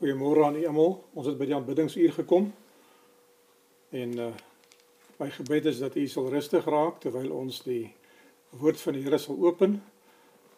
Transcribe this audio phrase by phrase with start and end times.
[0.00, 0.94] Goeiemôre aan almal.
[1.12, 2.46] Ons het by die aanbiddingsuur gekom.
[3.92, 4.30] En uh
[5.20, 7.90] my gebed is dat u sal rustig raak terwyl ons die
[8.62, 9.74] woord van die Here sal open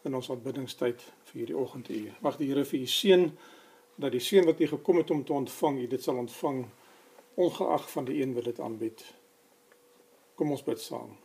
[0.07, 2.15] in ons aanbiddingstyd vir hierdie oggenduur.
[2.23, 3.27] Mag die Here vir u seën
[3.99, 6.63] dat die seën wat u gekom het om te ontvang, u dit sal ontvang
[7.35, 9.03] ongeag van die een wat dit aanbied.
[10.39, 11.17] Kom ons bid saam.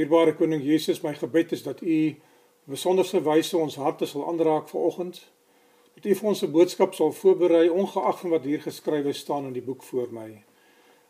[0.00, 2.16] Dierbare koning Jesus, my gebed is dat u
[2.64, 5.26] besonderse wyse ons harte sal aanraak vanoggend
[5.98, 9.52] dat U vir ons 'n boodskap sal voorberei ongeag van wat hier geskrywe staan in
[9.52, 10.44] die boek voor my.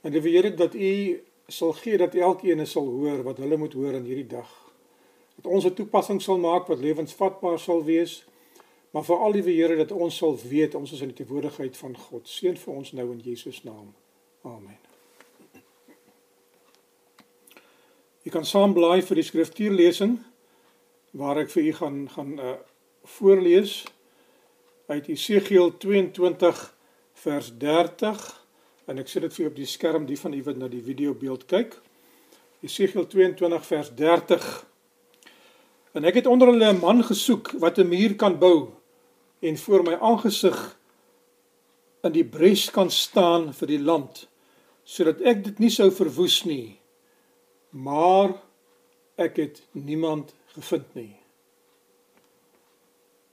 [0.00, 3.92] En die Here dat U sal gee dat elkeen sal hoor wat hulle moet hoor
[3.92, 4.72] in hierdie dag.
[5.36, 8.26] Dat ons 'n toepassing sal maak wat lewensvatbaar sal wees.
[8.90, 12.28] Maar veral die Here dat ons sal weet ons is in die teenwoordigheid van God.
[12.28, 13.94] Seën vir ons nou in Jesus naam.
[14.42, 14.78] Amen.
[18.24, 20.18] Ek kan saam blaai vir die skriftuurlesing
[21.10, 22.54] waar ek vir u gaan gaan uh,
[23.04, 23.84] voorlees
[24.88, 26.62] uit Esegiel 22
[27.24, 28.24] vers 30
[28.88, 31.14] en ek sit dit vir op die skerm die van u wat na die video
[31.14, 31.76] beeld kyk.
[32.64, 34.48] Esegiel 22 vers 30
[35.98, 38.68] En ek het onder hulle 'n man gesoek wat 'n muur kan bou
[39.40, 40.78] en voor my aangesig
[42.02, 44.28] in die bres kan staan vir die land
[44.84, 46.78] sodat ek dit nie sou verwoes nie.
[47.70, 48.32] Maar
[49.16, 51.17] ek het niemand gevind nie.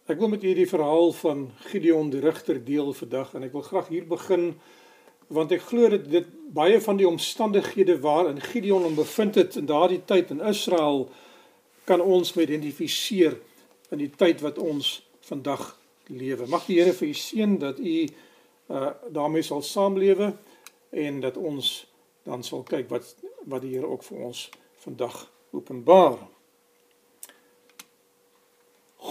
[0.06, 3.64] Ek wil met julle die verhaal van Gideon die rigter deel vandag en ek wil
[3.66, 4.52] graag hier begin
[5.34, 9.66] want ek glo dat dit baie van die omstandighede waarin Gideon hom bevind het in
[9.66, 11.08] daardie tyd in Israel
[11.90, 13.40] kan ons met identifiseer
[13.90, 14.92] in die tyd wat ons
[15.26, 15.72] vandag
[16.14, 16.46] lewe.
[16.54, 17.98] Mag die Here vir u seën dat u
[18.70, 20.36] uh daarmee sal saamlewe
[20.94, 21.74] en dat ons
[22.30, 23.16] dan sal kyk wat
[23.50, 24.46] wat die Here ook vir ons
[24.86, 26.22] vandag openbaar.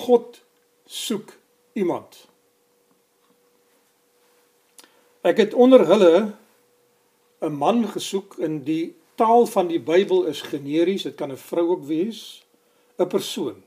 [0.07, 0.44] God
[0.87, 1.33] soek
[1.73, 2.29] iemand.
[5.21, 6.35] Ek het onder hulle
[7.41, 11.69] 'n man gesoek in die taal van die Bybel is generies, dit kan 'n vrou
[11.69, 12.43] ook wees,
[12.99, 13.63] 'n persoon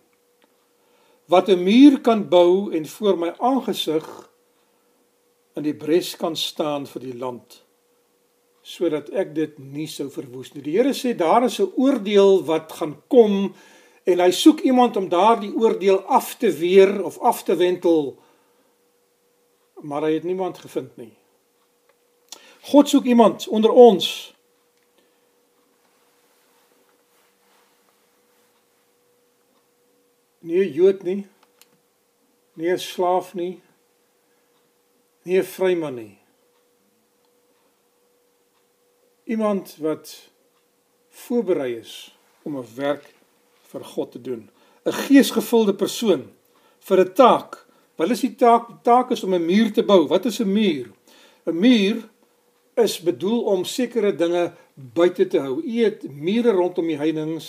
[1.27, 4.29] wat 'n muur kan bou en voor my aangesig
[5.55, 7.63] in die bres kan staan vir die land
[8.67, 10.61] sodat ek dit nie sou verwoes nie.
[10.61, 13.53] Die Here sê daar is 'n oordeel wat gaan kom
[14.07, 18.15] en hy soek iemand om daardie oordeel af te weer of af te wentel
[19.81, 21.13] maar hy het niemand gevind nie.
[22.61, 24.33] God soek iemand onder ons.
[30.39, 31.27] Nie 'n Jood nie
[32.53, 33.61] nie 'n slaaf nie
[35.21, 36.17] nie 'n vryman nie.
[39.23, 40.29] Iemand wat
[41.09, 43.16] voorberei is om 'n werk
[43.71, 44.49] vir God te doen.
[44.85, 46.27] 'n Geesgevulde persoon
[46.79, 47.67] vir 'n taak.
[47.97, 48.67] Wat is die taak?
[48.67, 50.07] Die taak is om 'n muur te bou.
[50.07, 50.87] Wat is 'n muur?
[51.45, 52.09] 'n Muur
[52.75, 55.61] is bedoel om sekere dinge buite te hou.
[55.63, 57.41] U het mure rondom die heininge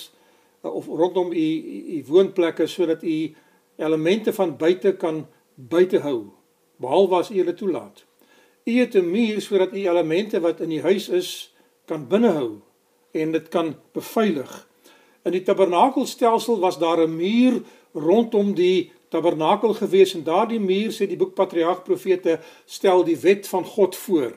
[0.62, 1.46] eh, of rondom u
[1.96, 3.34] u woonplekke sodat u
[3.76, 6.30] elemente van buite kan buite hou
[6.76, 8.04] behalwe as u hulle toelaat.
[8.64, 12.60] U het 'n muur sodat u elemente wat in die huis is kan binnehou
[13.10, 14.67] en dit kan beveilig.
[15.28, 17.62] In die tabernakelstelsel was daar 'n muur
[17.92, 23.48] rondom die tabernakel gewees en daardie muur sê die boek Patriarg Profete stel die wet
[23.48, 24.32] van God voor.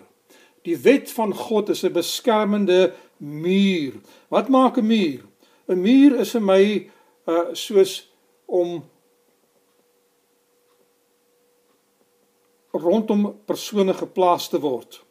[0.61, 3.93] Die wet van God is 'n beskermende muur.
[4.27, 5.21] Wat maak 'n muur?
[5.67, 6.89] 'n Muur is vir my
[7.27, 8.11] uh soos
[8.45, 8.83] om
[12.71, 15.03] rondom persone geplaas te word.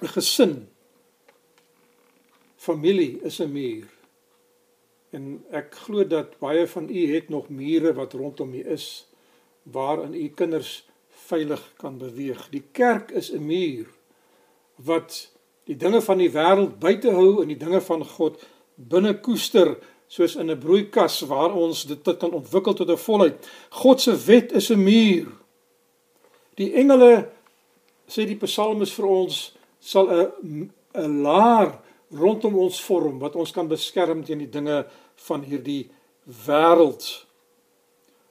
[0.00, 0.68] 'n Gesin
[2.56, 3.93] familie is 'n muur.
[5.14, 9.06] En ek glo dat baie van u het nog mure wat rondom u is
[9.62, 12.48] waarin u kinders veilig kan beweeg.
[12.50, 13.86] Die kerk is 'n muur
[14.76, 15.30] wat
[15.64, 18.42] die dinge van die wêreld buite hou en die dinge van God
[18.74, 23.48] binne koester soos in 'n broeikas waar ons dit kan ontwikkel tot 'n volheid.
[23.70, 25.26] God se wet is 'n muur.
[26.54, 27.30] Die engele
[28.06, 31.80] sê die psalmes vir ons sal 'n 'n laar
[32.10, 34.86] rondom ons vorm wat ons kan beskerm teen die dinge
[35.16, 35.90] van hierdie
[36.46, 37.26] wêreld.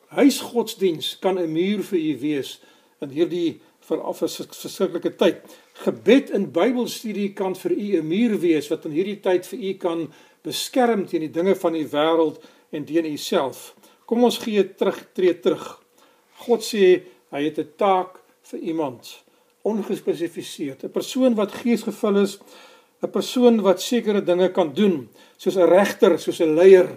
[0.08, 2.62] Huisgodsdiens kan 'n muur vir u wees
[3.02, 5.42] in hierdie verskriklike tyd.
[5.74, 9.74] Gebed in Bybelstudie kan vir u 'n muur wees wat in hierdie tyd vir u
[9.74, 12.42] kan beskerm teen die dinge van die wêreld
[12.72, 13.76] en teen u self.
[14.06, 15.80] Kom ons gee terug tree terug.
[16.46, 19.24] God sê hy het 'n taak vir iemand
[19.64, 22.40] ongespesifiseer, 'n persoon wat geesgevul is
[23.04, 26.90] 'n persoon wat sekere dinge kan doen, soos 'n regter, soos 'n leier.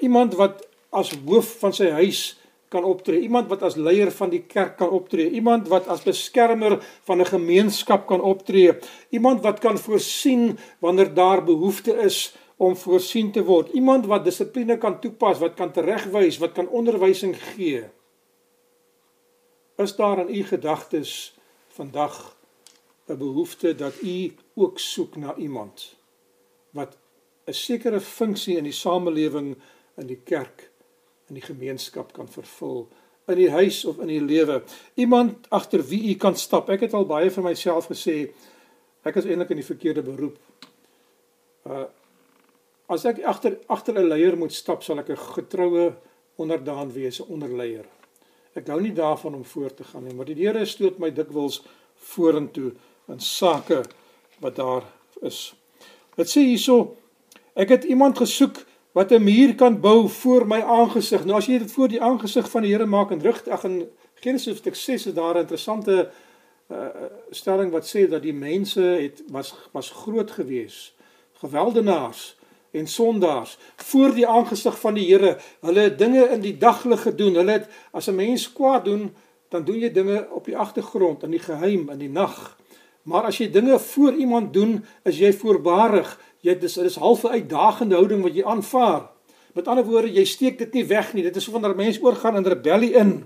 [0.00, 2.38] Iemand wat as hoof van sy huis
[2.68, 6.78] kan optree, iemand wat as leier van die kerk kan optree, iemand wat as beskermer
[7.04, 8.78] van 'n gemeenskap kan optree,
[9.10, 14.78] iemand wat kan voorsien wanneer daar behoefte is om voorsien te word, iemand wat dissipline
[14.78, 17.84] kan toepas, wat kan teregwys, wat kan onderwysing gee.
[19.76, 21.34] Is daar in u gedagtes
[21.68, 22.36] vandag
[23.08, 25.96] 'n behoefte dat u ook soek na iemand
[26.70, 26.98] wat
[27.46, 29.56] 'n sekere funksie in die samelewing
[29.96, 30.70] in die kerk
[31.28, 32.88] in die gemeenskap kan vervul
[33.26, 34.62] in die huis of in die lewe.
[34.94, 36.70] Iemand agter wie u kan stap.
[36.70, 38.32] Ek het al baie vir myself gesê
[39.06, 40.38] ek is eintlik in die verkeerde beroep.
[41.66, 41.88] Uh
[42.92, 45.94] as ek agter agter 'n leier moet stap sal ek 'n getroue
[46.36, 47.86] onderdaan wees 'n onderleier.
[48.54, 51.62] Ek hou nie daarvan om voor te gaan nie maar die Here stoot my dikwels
[51.94, 52.72] vorentoe
[53.08, 53.82] in sake
[54.42, 54.84] wat daar
[55.22, 55.54] is
[56.18, 56.96] dit sê hierso
[57.54, 61.24] ek het iemand gesoek wat 'n muur kan bou voor my aangesig.
[61.24, 63.88] Nou as jy dit voor die aangesig van die Here maak en rig ag in
[64.14, 66.10] Genesis hoofstuk 6 is daar 'n interessante
[66.68, 66.86] uh,
[67.30, 70.94] stelling wat sê dat die mense het was was groot gewees,
[71.32, 72.36] geweldenaars
[72.70, 75.38] en sondaars voor die aangesig van die Here.
[75.60, 77.34] Hulle het dinge in die daglig gedoen.
[77.34, 79.14] Hulle het as 'n mens kwaad doen,
[79.48, 82.56] dan doen jy dinge op die agtergrond in die geheim in die nag.
[83.02, 87.38] Maar as jy dinge voor iemand doen, is jy voorbarig jy dis is half 'n
[87.38, 89.10] uitdagende houding wat jy aanvaar.
[89.54, 91.22] Met ander woorde, jy steek dit nie weg nie.
[91.22, 93.24] Dit is so wanneer mense oorgaan in rebellie in.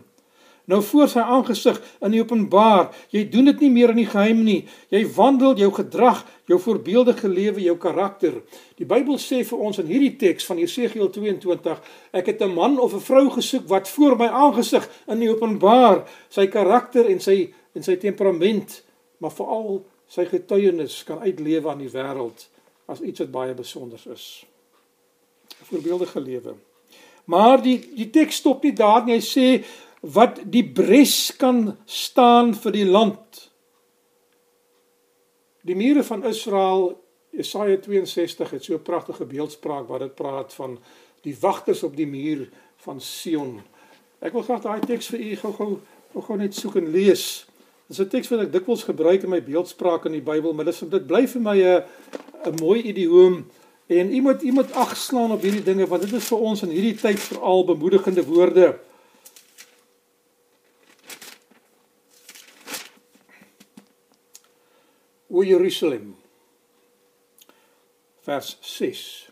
[0.66, 4.42] Nou voor sy aangesig in die openbaar, jy doen dit nie meer in die geheim
[4.44, 4.66] nie.
[4.90, 8.42] Jy wandel jou gedrag, jou voorbeeldige lewe, jou karakter.
[8.76, 11.80] Die Bybel sê vir ons in hierdie teks van Jesegiel 22,
[12.12, 16.04] ek het 'n man of 'n vrou gesoek wat voor my aangesig in die openbaar
[16.28, 18.82] sy karakter en sy en sy temperament,
[19.18, 22.46] maar veral sy getuienis kan uitlewe aan die wêreld
[22.86, 24.46] as iets wat baie besonder is.
[25.60, 26.54] 'n Voorbeeldige lewe.
[27.24, 29.18] Maar die die teks stop nie daar nie.
[29.18, 29.64] Hy sê
[30.00, 33.50] wat die bres kan staan vir die land.
[35.66, 40.78] Die mure van Israel, Jesaja 62 het so 'n pragtige beeldspraak wat dit praat van
[41.22, 43.62] die wagters op die muur van Sion.
[44.18, 45.80] Ek wil graag daai teks vir u gou-gou
[46.16, 47.46] gou net soek en lees.
[47.86, 50.90] Dis 'n teks wat ek dikwels gebruik in my beeldspraak in die Bybel, maar dit
[50.90, 51.84] dit bly vir my 'n
[52.50, 53.46] 'n mooi idioom
[53.86, 56.70] en u moet u moet agslaan op hierdie dinge want dit is vir ons in
[56.70, 58.78] hierdie tyd veral bemoedigende woorde.
[65.28, 66.16] O Jerusalem.
[68.20, 69.28] Vers 6.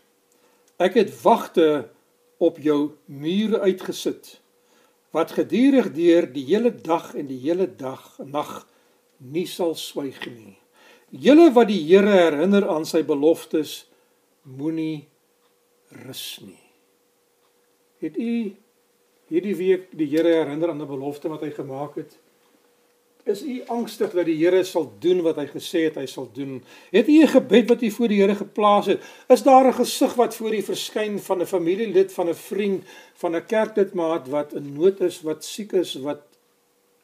[0.77, 1.89] Ek het wagte
[2.37, 4.39] op jou mure uitgesit
[5.15, 8.65] wat gedurig deur die hele dag en die hele dag nag
[9.17, 10.57] nie sal swyg nie.
[11.09, 13.85] Julle wat die Here herinner aan sy beloftes,
[14.43, 15.07] moenie
[16.03, 16.59] rus nie.
[18.03, 18.33] Het u
[19.31, 22.19] hierdie week die Here herinner aan 'n belofte wat hy gemaak het?
[23.25, 26.59] Is u angstig dat die Here sal doen wat hy gesê het hy sal doen?
[26.93, 29.01] Het u 'n gebed wat u voor die Here geplaas het?
[29.27, 32.83] Is daar 'n gesig wat voor u verskyn van 'n familielid, van 'n vriend,
[33.15, 36.21] van 'n kerklidmaat wat in nood is, wat siek is, wat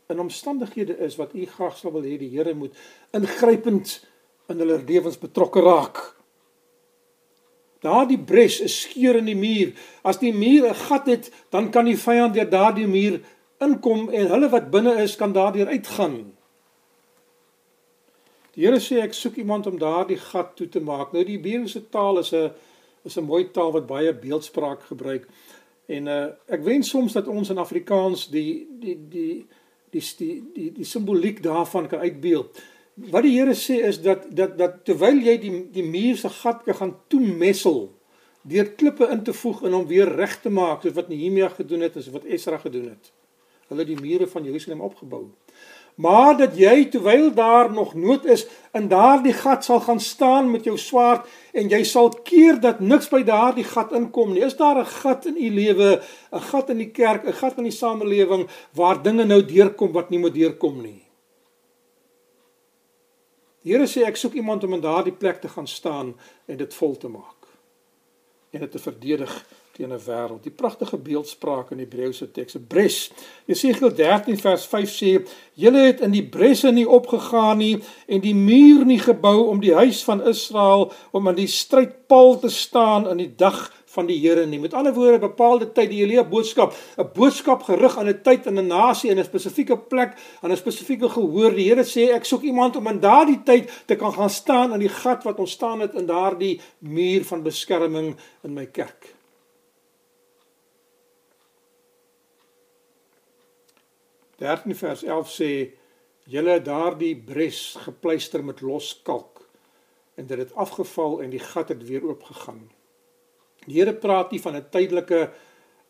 [0.09, 2.75] in omstandighede is wat u graag sou wil hê die Here moet
[3.11, 4.05] ingrypend
[4.47, 6.15] in hulle lewens betrokke raak?
[7.79, 9.73] Daardie bres is skeur in die muur.
[10.03, 13.21] As die muur 'n gat het, dan kan die vyand deur daardie muur
[13.61, 16.17] inkom en hulle wat binne is kan daardeur uitgaan.
[18.55, 21.13] Die Here sê ek soek iemand om daardie gat toe te maak.
[21.13, 22.51] Nou die Hebreëse taal is 'n
[23.05, 25.27] is 'n mooi taal wat baie beeldspraak gebruik.
[25.87, 29.45] En uh ek wens soms dat ons in Afrikaans die die die
[29.91, 32.61] die die die, die simboliek daarvan kan uitbeeld.
[32.93, 36.61] Wat die Here sê is dat dat dat terwyl jy die die muur se gat
[36.65, 37.91] gaan toemessel
[38.41, 41.81] deur klippe in te voeg en hom weer reg te maak soos wat Nehemia gedoen
[41.81, 43.11] het en soos wat Esra gedoen het
[43.71, 45.25] hulle die mure van Jerusalem opgebou.
[46.01, 50.63] Maar dat jy terwyl daar nog nood is in daardie gat sal gaan staan met
[50.63, 54.43] jou swaard en jy sal keer dat niks by daardie gat inkom nie.
[54.45, 56.01] Is daar 'n gat in u lewe,
[56.31, 60.09] 'n gat in die kerk, 'n gat in die samelewing waar dinge nou deurkom wat
[60.09, 61.03] nie moet deurkom nie?
[63.63, 66.73] Die Here sê ek soek iemand om in daardie plek te gaan staan en dit
[66.73, 67.41] vol te maak
[68.51, 70.43] en dit te verdedig teen 'n wêreld.
[70.43, 73.11] Die pragtige beeldspraak in die Hebreëse teks, Bres.
[73.45, 78.35] Jesegiel 13 vers 5 sê: "Julle het in die bresse nie opgegaan nie en die
[78.35, 83.17] muur nie gebou om die huis van Israel om aan die strydpaal te staan in
[83.17, 84.59] die dag van die Here nie.
[84.59, 88.59] Met ander woorde, bepaalde tyd die Elia boodskap, 'n boodskap gerig aan 'n tyd en
[88.59, 91.51] 'n nasie en 'n spesifieke plek, aan 'n spesifieke gehoor.
[91.55, 94.79] Die Here sê ek soek iemand om in daardie tyd te kan gaan staan in
[94.79, 99.20] die gat wat ontstaan het in daardie muur van beskerming in my kerk.
[104.41, 105.51] 13 vers 11 sê
[106.31, 109.43] julle daardie bres gepleister met los kalk
[110.17, 112.65] en dit het afgeval en die gat het weer oopgegaan.
[113.65, 115.21] Die Here praat nie van 'n tydelike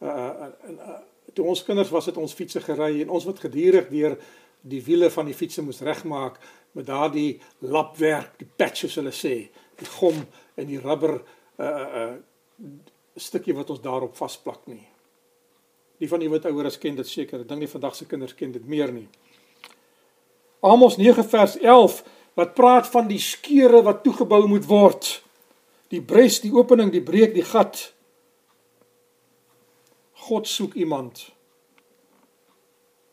[0.01, 0.99] uh, uh, uh, uh
[1.33, 4.17] toe ons kinders was het ons fietsse gery en ons wat gedurig deur
[4.61, 6.39] die wiele van die fietsse moes regmaak
[6.71, 10.17] met daardie lapwerk, die patches hulle sê, die gom
[10.55, 11.21] en die rubber
[11.57, 12.11] uh uh
[13.15, 14.87] stukkie wat ons daarop vasplak nie.
[16.01, 17.43] Die van julle wat ouer is ken dit seker.
[17.43, 19.07] Ek dink nie vandag se kinders ken dit meer nie.
[20.65, 22.01] Amos 9 vers 11
[22.39, 25.09] wat praat van die skeure wat toegebou moet word.
[25.91, 27.91] Die bres, die opening, die breek, die gat.
[30.29, 31.27] God soek iemand.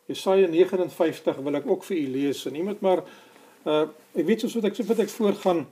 [0.08, 3.02] Jesaja 59 wil ek ook vir u lees en iemand maar
[3.68, 3.84] uh
[4.16, 5.66] ek weet soos wat ek so wat ek voorgaan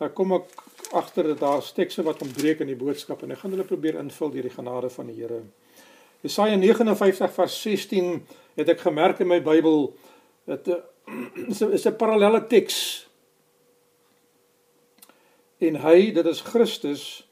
[0.00, 0.48] uh, kom ek
[0.96, 4.32] agter dat daar tekste wat ontbreek in die boodskap en ek gaan hulle probeer invul
[4.32, 5.42] deur die genade van die Here.
[6.26, 8.26] Jesaja 59 vers 16
[8.58, 9.92] het ek gemerk in my Bybel
[10.50, 10.80] dat uh,
[11.46, 13.06] is 'n is 'n parallelle teks.
[15.58, 17.28] En hy, dit is Christus,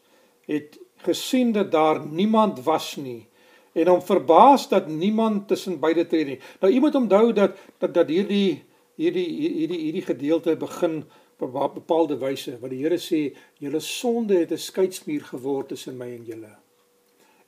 [0.46, 3.26] het gesien dat daar niemand was nie
[3.74, 6.38] en hom verbaas dat niemand tussen beide tree nie.
[6.60, 8.62] Nou jy moet onthou dat dat dat hierdie
[8.94, 11.02] hierdie hierdie hierdie gedeelte begin
[11.42, 16.14] op bepaalde wyse wat die Here sê julle sonde het 'n skeidsmuur geword tussen my
[16.14, 16.63] en julle.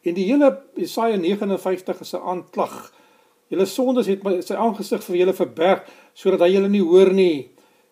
[0.07, 2.93] En die hele Jesaja 59 is 'n aanklag.
[3.49, 5.83] Julle sondes het my sy aangesig vir julle verberg
[6.15, 7.51] sodat hy julle nie hoor nie.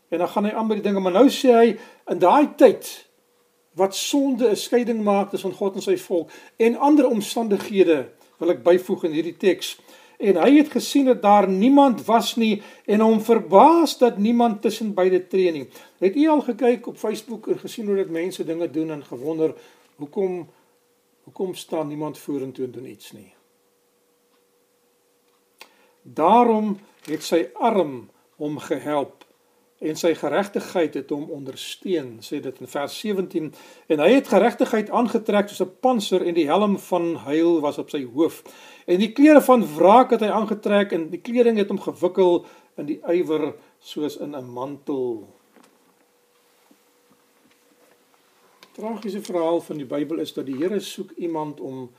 [0.08, 1.76] En dan gaan hy aan by die dinge, maar nou sê hy
[2.10, 3.06] in daai tyd
[3.74, 8.62] wat sonde 'n skeiding maak tussen God en sy volk en ander omstandighede wil ek
[8.62, 9.78] byvoeg in hierdie teks.
[10.18, 14.94] En hy het gesien dat daar niemand was nie en hom verbaas dat niemand tussen
[14.94, 15.68] beide tree nie.
[15.98, 19.54] Het u al gekyk op Facebook en gesien hoe dit mense dinge doen en gewonder
[19.96, 20.46] hoekom
[21.24, 23.34] hoekom staan niemand vorentoe en doen iets nie?
[26.02, 26.78] Daarom
[27.08, 29.24] het sy arm hom gehelp
[29.84, 33.50] en sy geregtigheid het hom ondersteun sê dit in vers 17
[33.92, 37.90] en hy het geregtigheid aangetrek soos 'n panser en die helm van heil was op
[37.90, 38.42] sy hoof.
[38.86, 42.44] En die klere van wraak het hy aangetrek en die kleding het hom gewikkel
[42.76, 45.28] in die ywer soos in 'n mantel
[48.74, 51.90] Tragiese verhaal van die Bybel is dat die Here soek iemand om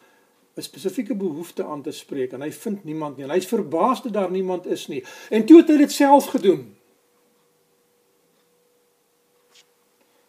[0.56, 4.14] 'n spesifieke behoefte aan te spreek en hy vind niemand nie en hy's verbaas dat
[4.14, 6.76] daar niemand is nie en toe het hy dit self gedoen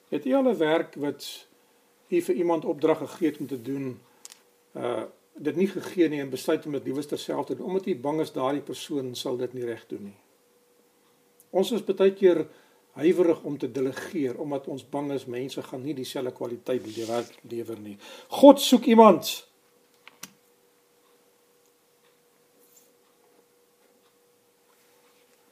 [0.08, 1.46] Het jy al 'n werk wat
[2.08, 4.00] jy vir iemand opdrag gegee het om te doen,
[4.76, 5.04] uh
[5.38, 8.20] dit nie gegee nie en besluit om dit liewers terself te doen omdat jy bang
[8.20, 10.16] is daardie persoon sal dit nie reg doen nie.
[11.50, 12.46] Ons is baie keer
[12.96, 17.78] huiwerig om te delegeer omdat ons bang is mense gaan nie dieselfde kwaliteit werk lewer
[17.80, 17.98] nie.
[18.28, 19.44] God soek iemand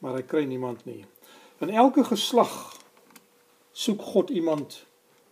[0.04, 1.04] maar hy kry niemand nie.
[1.64, 2.52] In elke geslag
[3.72, 4.82] soek God iemand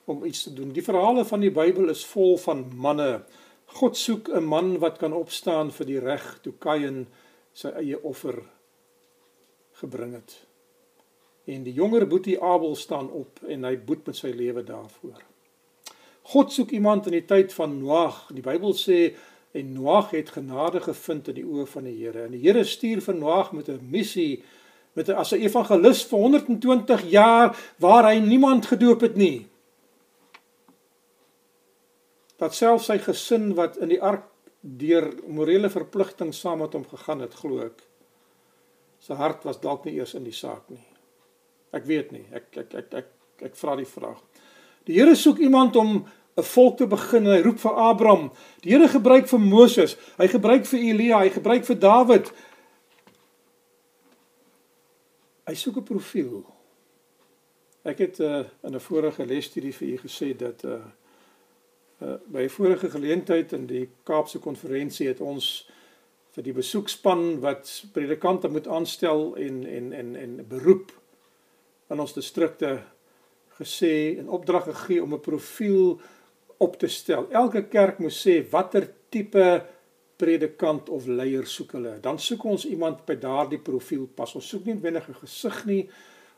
[0.04, 0.73] om iets te doen.
[0.73, 3.25] Die verhale van die Bybel is vol van manne.
[3.78, 7.07] God soek 'n man wat kan opstaan vir die reg toe Kain
[7.52, 8.42] sy eie offer
[9.81, 10.51] gebring het.
[11.44, 15.22] En die jonger boetie Abel staan op en hy boet met sy lewe daarvoor.
[16.32, 18.28] God soek iemand in die tyd van Noag.
[18.30, 19.14] Die Bybel sê
[19.52, 22.26] en Noag het genade gevind in die oë van die Here.
[22.26, 24.42] En die Here stuur vir Noag met 'n missie
[24.92, 29.46] met as 'n evangelis vir 120 jaar waar hy niemand gedoop het nie.
[32.37, 34.25] Dat selfs sy gesin wat in die ark
[34.61, 37.82] deur morele verpligting saam met hom gegaan het, glo ek.
[38.99, 40.91] Sy hart was dalk nie eers in die saak nie.
[41.72, 42.24] Ek weet nie.
[42.32, 43.08] Ek ek ek ek
[43.48, 44.20] ek, vra die vraag.
[44.86, 46.04] Die Here soek iemand om
[46.36, 48.30] 'n volk te begin en hy roep vir Abraham.
[48.60, 52.32] Die Here gebruik vir Moses, hy gebruik vir Elia, hy gebruik vir Dawid.
[55.46, 56.44] Hy soek 'n profiel.
[57.84, 60.80] Ek het uh, in 'n vorige lesstudie vir u gesê dat uh,
[62.02, 65.68] uh by 'n vorige geleentheid in die Kaapse konferensie het ons
[66.32, 71.01] vir die besoekspan wat predikante moet aanstel en en en en beroep
[71.92, 72.80] in ons distrikte
[73.58, 76.00] gesê en opdrag gegee om 'n profiel
[76.58, 77.26] op te stel.
[77.30, 79.64] Elke kerk moet sê watter tipe
[80.16, 81.99] predikant of leier soek hulle.
[82.00, 84.34] Dan soek ons iemand by daardie profiel pas.
[84.34, 85.88] Ons soek nie noodwendig 'n gesig nie.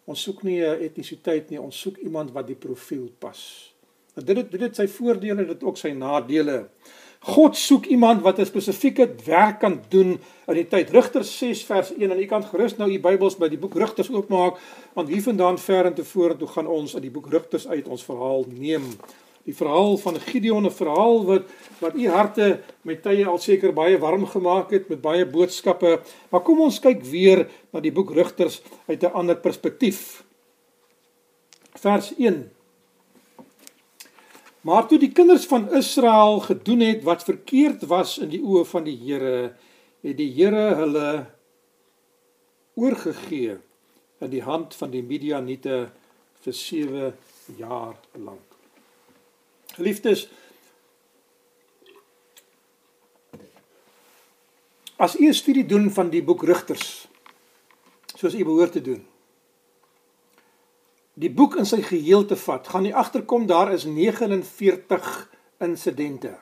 [0.06, 1.60] Ons soek nie 'n etnisiteit nie.
[1.60, 3.72] Ons soek iemand wat die profiel pas.
[4.14, 6.68] Nou dit het dit het sy voordele en dit ook sy nadele.
[7.24, 10.90] God soek iemand wat 'n spesifieke werk kan doen in die tyd.
[10.90, 14.10] Rigters 6 vers 1 en u kan gerus nou u Bybels by die boek Rigters
[14.10, 14.58] oopmaak
[14.92, 18.82] want hiervandaan ver en tevorentoe gaan ons uit die boek Rigters uit ons verhaal neem
[19.44, 21.42] die verhaal van Gideon 'n verhaal wat
[21.80, 26.00] wat u harte met tye al seker baie warm gemaak het met baie boodskappe.
[26.30, 30.24] Maar kom ons kyk weer na die boek Rigters uit 'n ander perspektief.
[31.74, 32.50] Vers 1.
[34.64, 38.86] Maar toe die kinders van Israel gedoen het wat verkeerd was in die oë van
[38.86, 39.52] die Here,
[40.00, 41.08] het die Here hulle
[42.80, 43.58] oorgegee
[44.24, 45.90] in die hand van die Midianiete
[46.46, 47.12] vir 7
[47.60, 48.56] jaar lank.
[49.76, 50.28] Geliefdes,
[54.96, 57.08] as u 'n studie doen van die boek Rigters,
[58.16, 59.04] soos u behoort te doen,
[61.14, 65.30] die boek in sy geheel te vat, gaan jy agterkom daar is 49
[65.62, 66.34] insidente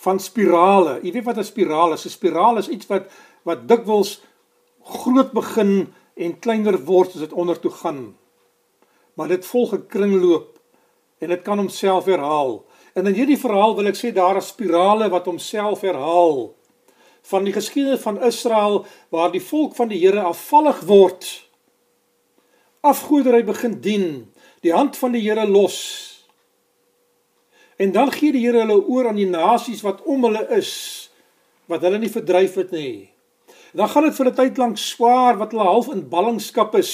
[0.00, 1.00] van spirale.
[1.02, 2.06] Jy weet wat 'n spiraal is?
[2.06, 3.10] 'n Spiraal is iets wat
[3.42, 4.20] wat dikwels
[4.84, 8.16] groot begin en kleiner word as dit onder toe gaan.
[9.14, 10.58] Maar dit volg 'n kringloop
[11.18, 12.64] en dit kan homself herhaal.
[12.94, 16.54] En in hierdie verhaal wil ek sê daar is spirale wat homself herhaal
[17.22, 21.49] van die geskiedenis van Israel waar die volk van die Here afvallig word
[22.80, 24.06] afgoderry begin dien,
[24.64, 25.78] die hand van die Here los.
[27.80, 30.72] En dan gee die Here hulle oor aan die nasies wat om hulle is,
[31.70, 33.10] wat hulle nie verdryf het nie.
[33.76, 36.92] Dan gaan dit vir 'n tyd lank swaar wat hulle half in ballingskap is.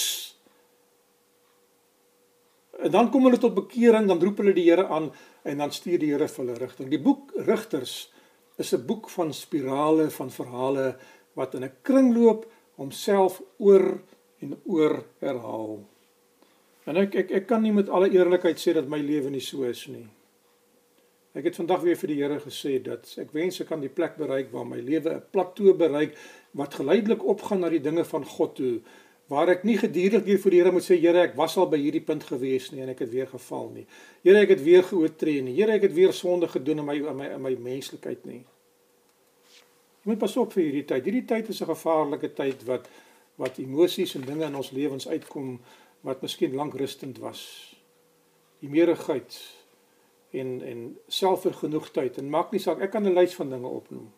[2.78, 5.12] En dan kom hulle tot bekering, dan roep hulle die Here aan
[5.44, 6.90] en dan stuur die Here vir hulle rigting.
[6.90, 8.12] Die boek Rigters
[8.58, 10.96] is 'n boek van spirale van verhale
[11.34, 14.02] wat in 'n kringloop homself oor
[14.44, 15.80] en oor herhaal.
[16.86, 19.66] En ek ek ek kan nie met alle eerlikheid sê dat my lewe nie so
[19.66, 20.06] is nie.
[21.36, 24.14] Ek het vandag weer vir die Here gesê dat ek wens ek kan die plek
[24.16, 26.14] bereik waar my lewe 'n plateau bereik
[26.52, 28.80] wat geleidelik opgaan na die dinge van God toe
[29.28, 31.78] waar ek nie gedurig weer vir die Here moet sê Here ek was al by
[31.78, 33.86] hierdie punt gewees nie en ek het weer geval nie.
[34.22, 35.56] Here ek het weer geoortree nie.
[35.58, 38.44] Here ek het weer sonde gedoen in my in my in my menslikheid nie.
[40.04, 41.04] Jy moet pas op vir hierdie tyd.
[41.04, 42.88] Hierdie tyd is 'n gevaarlike tyd wat
[43.36, 45.56] wat emosies en dinge in ons lewens uitkom
[46.06, 47.42] wat miskien lank rustend was.
[48.60, 49.36] Die meerigheid
[50.36, 54.08] en en selfvergenoegdheid en maak nie saak ek kan 'n lys van dinge opnoem.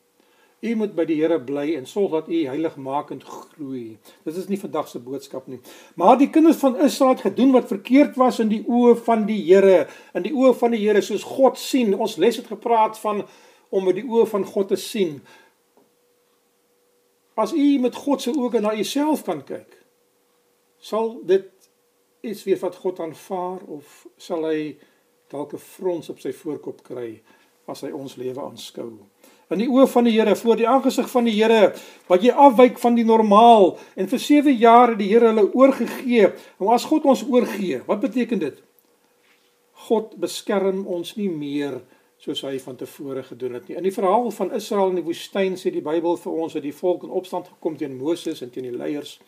[0.60, 3.98] U moet by die Here bly en sorg dat u heiligmakend groei.
[4.24, 5.60] Dit is nie vandag se boodskap nie.
[5.94, 9.38] Maar die kinders van Israel het gedoen wat verkeerd was in die oë van die
[9.46, 9.86] Here,
[10.18, 11.94] in die oë van die Here soos God sien.
[11.94, 13.22] Ons les het gepraat van
[13.70, 15.20] om met die oë van God te sien.
[17.38, 19.76] As u met God se oë na jouself kan kyk,
[20.82, 21.46] sal dit
[22.26, 24.74] iets wees wat God aanvaar of sal hy
[25.30, 27.20] dalk 'n frons op sy voorkop kry
[27.68, 28.90] as hy ons lewe aanskou.
[29.50, 31.74] In die oë van die Here, voor die aangesig van die Here,
[32.08, 36.32] wat jy afwyk van die normaal en vir 7 jaar het die Here hulle oorgegee.
[36.58, 38.62] Nou as God ons oorgee, wat beteken dit?
[39.72, 43.76] God beskerm ons nie meer nie soos hy van tevore gedoen het nie.
[43.78, 46.74] In die verhaal van Israel in die woestyn sê die Bybel vir ons dat die
[46.74, 49.18] volk in opstand gekom teen Moses en teen die leiers.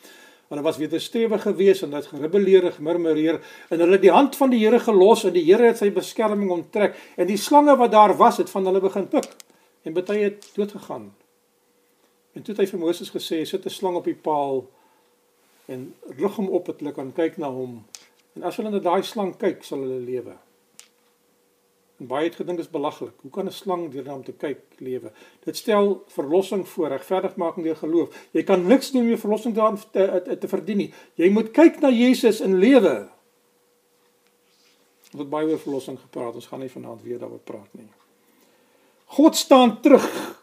[0.51, 4.51] Hulle was stewig geweest en het gerebelleer en gemurmureer en hulle het die hand van
[4.51, 8.17] die Here gelos en die Here het sy beskerming onttrek en die slange wat daar
[8.17, 9.31] was het van hulle begin pik
[9.87, 11.13] en baie het dood gegaan.
[12.35, 14.67] En toe het hy vir Moses gesê sit 'n slang op die paal
[15.67, 17.85] en rig hom op dat hulle kan kyk na hom.
[18.35, 20.35] En as hulle na daai slang kyk, sal hulle lewe.
[22.01, 23.13] En baie het gedink is belaglik.
[23.21, 25.11] Hoe kan 'n slang deur na hom te kyk lewe?
[25.45, 28.27] Dit stel verlossing voor, regverdigmaking deur geloof.
[28.31, 30.93] Jy kan niks doen om jou verlossing te, te te te verdien nie.
[31.15, 33.09] Jy moet kyk na Jesus in lewe.
[35.13, 36.35] Ons het baie oor verlossing gepraat.
[36.35, 37.87] Ons gaan nie vanaand weer daaroor praat nie.
[39.05, 40.37] God staan terug.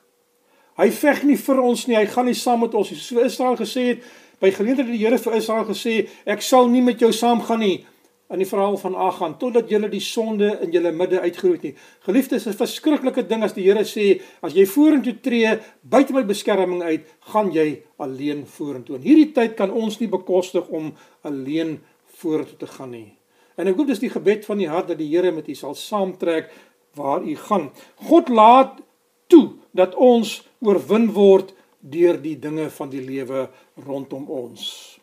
[0.76, 1.96] Hy veg nie vir ons nie.
[1.96, 2.98] Hy gaan nie saam met ons nie.
[2.98, 4.02] So Israel gesê het
[4.38, 7.86] by geleentheid het die Here vir Israel gesê, ek sal nie met jou saamgaan nie
[8.28, 11.76] in die verhaal van Agan totdat julle die sonde in julle midde uitgeroei het.
[12.04, 16.22] Geliefdes, is 'n verskriklike ding as die Here sê as jy vorentoe tree buite my
[16.22, 18.96] beskerming uit, gaan jy alleen vorentoe.
[18.96, 23.18] In hierdie tyd kan ons nie bekostig om alleen vorentoe te gaan nie.
[23.56, 25.74] En ek hoop dis die gebed van die hart dat die Here met u sal
[25.74, 26.50] saamtrek
[26.94, 27.70] waar u gaan.
[27.96, 28.80] God laat
[29.26, 33.48] toe dat ons oorwin word deur die dinge van die lewe
[33.86, 34.97] rondom ons.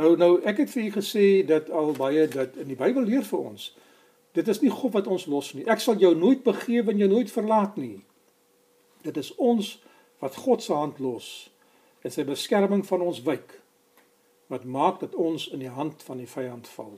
[0.00, 3.24] Nou nou ek het vir u gesê dat al baie dat in die Bybel leer
[3.28, 3.72] vir ons.
[4.32, 5.66] Dit is nie God wat ons los nie.
[5.68, 7.98] Ek sal jou nooit begewe en jou nooit verlaat nie.
[9.04, 9.74] Dit is ons
[10.22, 11.50] wat God se hand los
[12.02, 13.58] en sy beskerming van ons wyk
[14.52, 16.96] wat maak dat ons in die hand van die vyand val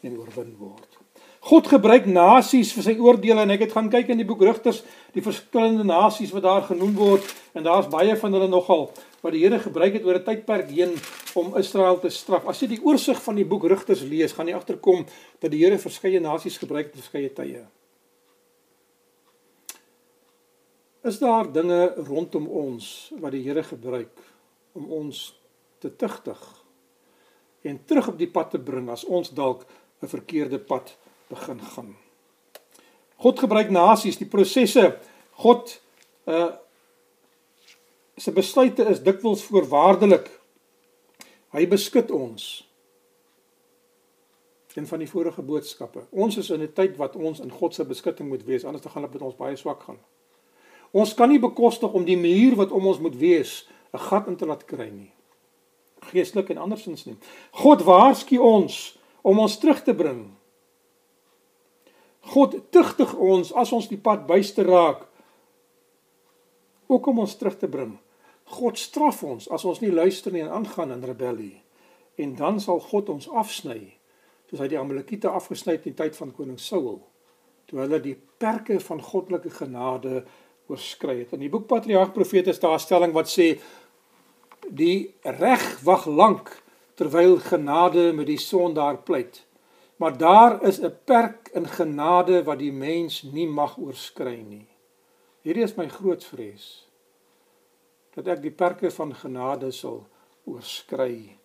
[0.00, 0.98] en oorwin word.
[1.40, 4.82] God gebruik nasies vir sy oordeele en ek het gaan kyk in die boek Rigters
[5.14, 7.24] die verskillende nasies wat daar genoem word
[7.54, 8.88] en daar's baie van hulle nogal
[9.22, 10.94] wat die Here gebruik het oor 'n tydperk heen
[11.34, 12.46] om Israel te straf.
[12.46, 15.06] As jy die oorsig van die boek Rigters lees, gaan jy agterkom
[15.40, 17.66] dat die Here verskeie nasies gebruik het op verskeie tye.
[21.04, 24.18] Is daar dinge rondom ons wat die Here gebruik
[24.74, 25.38] om ons
[25.78, 26.38] te tugtig
[27.62, 29.66] en terug op die pad te bring as ons dalk
[30.02, 30.96] 'n verkeerde pad
[31.28, 31.96] begin gaan?
[33.18, 34.98] God gebruik nasies, die prosesse.
[35.42, 35.80] God
[36.26, 36.54] uh
[38.18, 40.26] sy besluite is dikwels voorwaardelik.
[41.54, 42.46] Hy beskud ons.
[44.74, 46.02] Een van die vorige boodskappe.
[46.10, 48.92] Ons is in 'n tyd wat ons in God se beskutting moet wees, anders dan
[48.92, 49.98] gaan dit met ons baie swak gaan.
[50.90, 54.36] Ons kan nie bekostig om die muur wat om ons moet wees 'n gat in
[54.36, 55.12] te laat kry nie.
[56.00, 57.16] Geestelik en andersins nie.
[57.50, 60.37] God waarsku ons om ons terug te bring
[62.28, 65.06] God tugtig ons as ons die pad byste raak
[66.88, 67.98] ook om ons terug te bring.
[68.58, 71.58] God straf ons as ons nie luister nie en aangaan in rebellie.
[72.16, 73.94] En dan sal God ons afsny
[74.48, 77.02] soos hy die Amalekiete afgesny het in die tyd van koning Saul
[77.68, 80.22] toe hulle die perke van goddelike genade
[80.72, 81.34] oorskry het.
[81.36, 83.60] In die boek Patriarg Profete is daar 'n stelling wat sê
[84.70, 86.62] die reg wag lank
[86.96, 89.44] terwyl genade met die sondaar pleit.
[89.98, 94.68] Maar daar is 'n perk in genade wat die mens nie mag oorskry nie.
[95.42, 96.88] Hierdie is my groot vrees.
[98.14, 100.06] Dat ek die perke van genade sal
[100.44, 101.38] oorskry.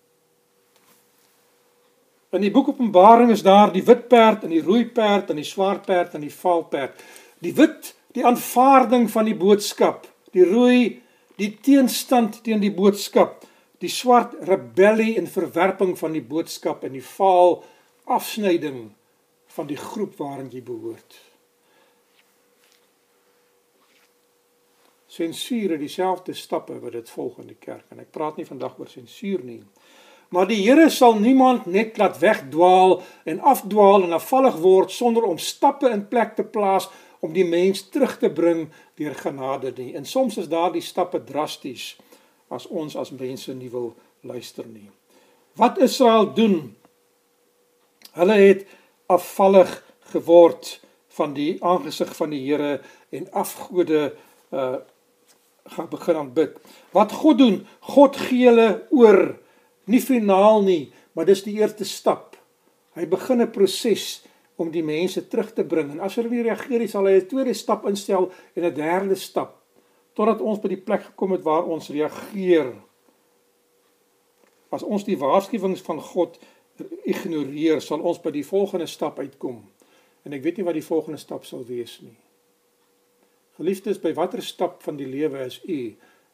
[2.33, 5.45] In die boek Openbaring is daar die wit perd en die rooi perd en die
[5.45, 7.03] swart perd en die vaal perd.
[7.39, 11.01] Die wit, die aanvaarding van die boodskap, die rooi,
[11.37, 13.45] die teenstand teen die boodskap,
[13.77, 17.59] die swart rebellie en verwerping van die boodskap en die vaal
[18.05, 18.91] afsnyding
[19.53, 21.19] van die groep waarin jy behoort.
[25.07, 28.79] Sensuur het dieselfde stappe wat dit volg in die kerk en ek praat nie vandag
[28.81, 29.61] oor sensuur nie.
[30.33, 32.95] Maar die Here sal niemand net laat wegdwaal
[33.29, 36.89] en afdwaal en afvallig word sonder om stappe in plek te plaas
[37.21, 38.65] om die mens terug te bring
[38.97, 39.93] deur genade nie.
[39.93, 41.93] En soms is daardie stappe drasties
[42.49, 43.93] as ons as mense nie wil
[44.25, 44.89] luister nie.
[45.61, 46.73] Wat Israel doen
[48.13, 48.65] Hulle het
[49.11, 49.71] afvallig
[50.13, 50.79] geword
[51.17, 52.79] van die aangesig van die Here
[53.13, 54.13] en afgode
[54.51, 54.75] uh
[55.63, 56.57] gaan begin aanbid.
[56.91, 59.37] Wat God doen, God gee hulle oor,
[59.87, 62.35] nie finaal nie, maar dis die eerste stap.
[62.99, 64.25] Hy begin 'n proses
[64.59, 67.27] om die mense terug te bring en as hulle nie reageer nie, sal hy 'n
[67.27, 69.63] tweede stap instel en 'n derde stap
[70.13, 72.73] totdat ons by die plek gekom het waar ons reageer.
[74.69, 76.37] As ons die waarskuwings van God
[77.03, 79.61] ignoreer, sal ons by die volgende stap uitkom.
[80.23, 82.15] En ek weet nie wat die volgende stap sal wees nie.
[83.59, 85.93] Geliefdes, by watter stap van die lewe is u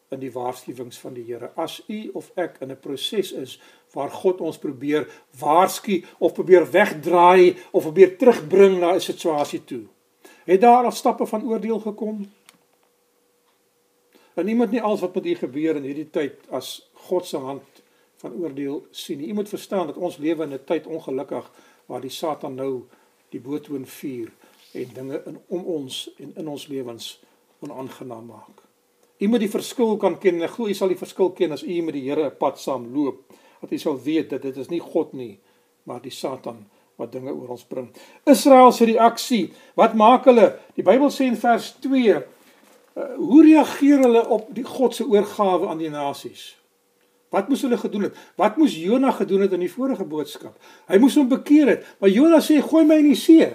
[0.10, 1.52] in die waarskuwings van die Here?
[1.60, 3.60] As u of ek in 'n proses is
[3.94, 5.08] waar God ons probeer
[5.40, 9.84] waarsku of probeer wegdraai of probeer terugbring na 'n situasie toe.
[10.46, 12.32] Het daar al stappe van oordeel gekom?
[14.34, 17.79] En niemand nie alles wat met u gebeur in hierdie tyd as God se hand
[18.20, 19.30] van oordeel sien nie.
[19.32, 21.52] U moet verstaan dat ons lewe in 'n tyd ongelukkig
[21.86, 22.84] waar die Satan nou
[23.30, 24.32] die boottoon vuur
[24.72, 27.20] en dinge in om ons en in ons lewens
[27.60, 28.64] onaangenaam maak.
[29.20, 31.64] U moet die verskil kan ken en ek glo u sal die verskil ken as
[31.64, 33.34] u met die Here 'n pad saam loop.
[33.62, 35.40] Dat u sal weet dat dit is nie God nie,
[35.84, 37.90] maar die Satan wat dinge oor ons bring.
[38.26, 40.60] Israel se reaksie, wat maak hulle?
[40.76, 45.68] Die Bybel sê in vers 2, uh, hoe reageer hulle op die God se oorgawe
[45.68, 46.59] aan die nasies?
[47.30, 48.18] Wat moes hulle gedoen het?
[48.38, 50.56] Wat moes Jona gedoen het in die vorige boodskap?
[50.90, 53.52] Hy moes hom bekeer het, maar Jona sê gooi my in die see.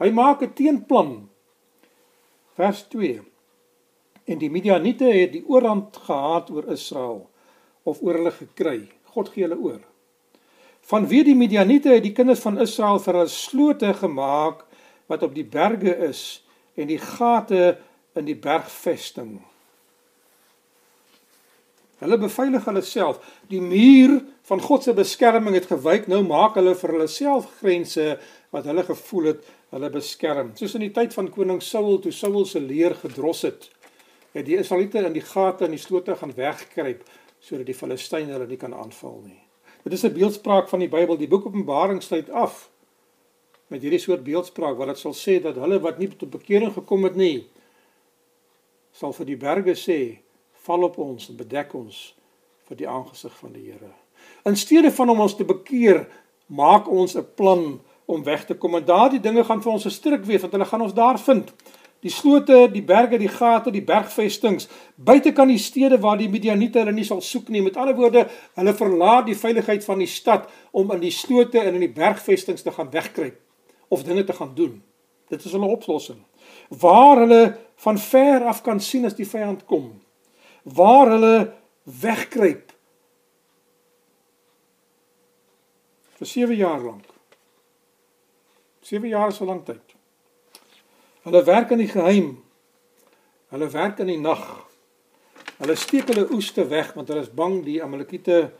[0.00, 1.28] Hy maak 'n teenplan.
[2.54, 3.20] Vers 2.
[4.24, 7.30] En die Midianiete het die oorhand gehad oor Israel
[7.82, 8.88] of oor hulle gekry.
[9.04, 9.80] God gee hulle oor.
[10.86, 14.64] Vanweë die Midianiete het die kinders van Israel vir hulle slote gemaak
[15.06, 17.78] wat op die berge is en die gate
[18.14, 19.49] in die bergvesting.
[22.00, 23.20] Hulle beveilig hulle self.
[23.52, 24.16] Die muur
[24.48, 26.08] van God se beskerming het gewyk.
[26.08, 28.14] Nou maak hulle vir hulle self grense
[28.54, 30.54] wat hulle gevoel het hulle beskerm.
[30.58, 33.68] Soos in die tyd van koning Saul toe Saul se leer gedros het,
[34.34, 37.04] het die Israeliete in die gate en die slote gaan wegkruip
[37.40, 39.40] sodat die Filistyne hulle nie kan aanval nie.
[39.84, 41.16] Dit is 'n beeldspraak van die Bybel.
[41.16, 42.68] Die boek Openbaring sluit af
[43.68, 47.04] met hierdie soort beeldspraak wat dit sal sê dat hulle wat nie tot bekering gekom
[47.04, 47.46] het nie
[48.92, 49.98] sal vir die berge sê
[50.66, 52.14] val op ons en bedek ons
[52.68, 53.92] vir die aangesig van die Here.
[54.44, 56.06] In steede van om ons te bekeer,
[56.46, 59.90] maak ons 'n plan om weg te kom en daardie dinge gaan vir ons 'n
[59.90, 61.52] stryk wees want hulle gaan ons daar vind.
[62.00, 66.78] Die slote, die berge, die gate, die bergvestings, buite kan die stede waar die Midianiete
[66.78, 67.60] hulle nie sal soek nie.
[67.62, 71.74] Met ander woorde, hulle verlaat die veiligheid van die stad om in die slote en
[71.74, 73.36] in die bergvestings te gaan wegkruip
[73.88, 74.82] of dinge te gaan doen.
[75.28, 76.18] Dit is hulle oplossing.
[76.68, 79.99] Waar hulle van ver af kan sien as die vyand kom.
[80.62, 82.70] Waar hulle wegkruip.
[86.20, 87.04] vir 7 jaar lank.
[88.84, 89.96] 7 jaar is 'n lang tyd.
[91.24, 92.44] Hulle werk in die geheim.
[93.48, 94.66] Hulle werk in die nag.
[95.58, 98.52] Hulle steek hulle oeste weg want hulle is bang die Amalekiete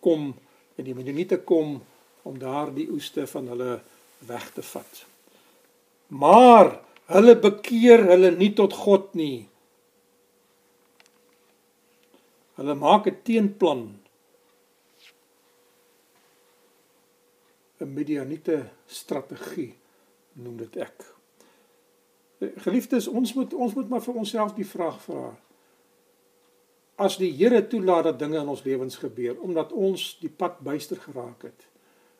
[0.00, 0.34] kom
[0.76, 1.82] en die Midianiete kom
[2.22, 3.82] om daardie oeste van hulle
[4.18, 5.06] weg te vat.
[6.08, 9.48] Maar hulle bekeer hulle nie tot God nie.
[12.54, 13.82] Hulle maak 'n teenplan
[17.80, 19.74] 'n Midianiete strategie
[20.32, 21.14] noem dit ek.
[22.56, 25.36] Geliefdes, ons moet ons moet maar vir onsself die vraag vra.
[26.96, 30.96] As die Here toelaat dat dinge in ons lewens gebeur omdat ons die pad byster
[30.96, 31.66] geraak het,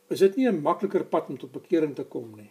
[0.08, 2.50] is dit nie 'n makliker pad om tot bekering te kom nie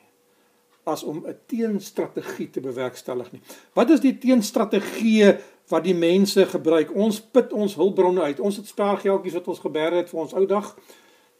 [0.83, 3.41] as om 'n teenstrategie te bewerkstellig nie.
[3.73, 6.95] Wat is die teenstrategie wat die mense gebruik?
[6.95, 8.39] Ons put ons hulpbronne uit.
[8.39, 10.73] Ons het spaargeldjies wat ons geberg het vir ons ou dag.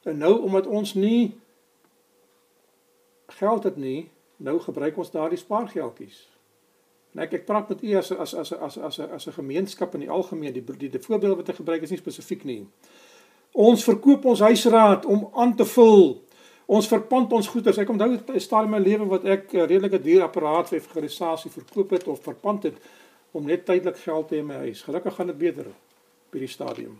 [0.04, 1.36] En nou omdat ons nie
[3.40, 6.28] geld het nie, nou gebruik ons daardie spaargeldjies.
[7.14, 10.00] En ek ek praat met u as as as as as as 'n gemeenskap in
[10.06, 12.68] die algemeen, die die, die voorbeeld wat ek gebruik is nie spesifiek nie.
[13.52, 16.24] Ons verkoop ons huisraad om aan te vul.
[16.66, 17.80] Ons verpand ons goeder.
[17.80, 21.52] Ek onthou 'n stadium in my lewe wat ek 'n redelike duur apparaat vir organisasie
[21.52, 22.76] verkoop het of verpand het
[23.34, 24.84] om net tydelik geld te hê in my huis.
[24.86, 25.69] Gelukkig gaan dit beter
[26.34, 26.98] by die stadium.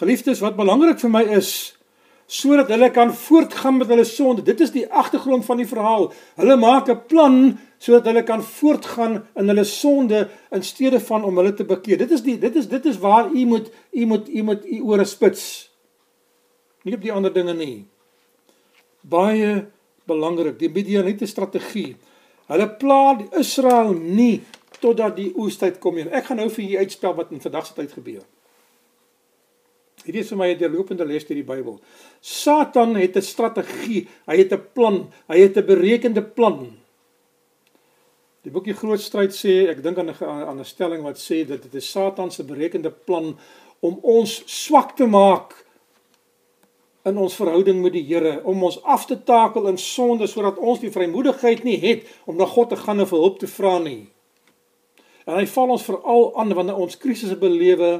[0.00, 1.50] Geliefdes, wat belangrik vir my is,
[2.30, 4.44] sodat hulle kan voortgaan met hulle sonde.
[4.46, 6.12] Dit is die agtergrond van die verhaal.
[6.38, 11.36] Hulle maak 'n plan sodat hulle kan voortgaan in hulle sonde in steede van om
[11.36, 11.98] hulle te bekeer.
[11.98, 14.80] Dit is die dit is dit is waar u moet u moet u moet u
[14.80, 15.70] ore spits.
[16.82, 17.86] Nie op die ander dinge nie.
[19.00, 19.66] Baie
[20.04, 21.96] belangrik, die Midianiete strategie.
[22.46, 24.42] Hulle pla Israel nie
[24.80, 26.08] totdat die oestyd kom nie.
[26.08, 28.22] Ek gaan nou vir julle uitspel wat in vandag se tyd gebeur.
[30.04, 31.80] Hierdie is vir my 'n deurlopende les deur die Bybel.
[32.20, 36.80] Satan het 'n strategie, hy het 'n plan, hy het 'n berekende plan.
[38.42, 41.62] Die boekie Groot Stryd sê, ek dink aan 'n aan 'n stelling wat sê dat
[41.62, 43.38] dit is Satan se berekende plan
[43.80, 45.66] om ons swak te maak
[47.04, 50.80] in ons verhouding met die Here, om ons af te takel in sonde sodat ons
[50.80, 54.08] die vrymoedigheid nie het om na God te gaan en vir hulp te vra nie.
[55.30, 57.90] En hy val ons veral aan wanneer ons krisisse belewe,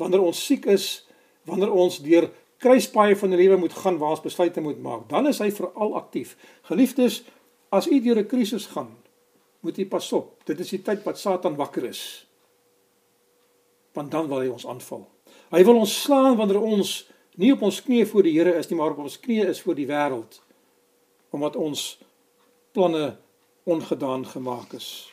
[0.00, 1.04] wanneer ons siek is,
[1.44, 2.30] wanneer ons deur
[2.62, 5.96] kruispaaie van die lewe moet gaan waar ons besluite moet maak, dan is hy veral
[5.98, 6.36] aktief.
[6.70, 7.22] Geliefdes,
[7.74, 8.94] as u deur 'n krisis gaan,
[9.60, 10.44] moet u pas op.
[10.44, 12.26] Dit is die tyd wat Satan wakker is.
[13.92, 15.06] Want dan wil hy ons aanval.
[15.50, 18.78] Hy wil ons slaan wanneer ons nie op ons knieë voor die Here is nie,
[18.78, 20.40] maar op ons knieë is voor die wêreld
[21.32, 21.98] omdat ons
[22.72, 23.16] planne
[23.64, 25.11] ongedaan gemaak is.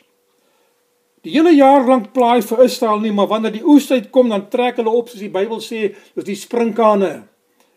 [1.20, 4.78] Die hele jaar lank plaai vir Israel nie, maar wanneer die oestyd kom, dan trek
[4.80, 7.10] hulle op soos die Bybel sê, soos die sprinkane.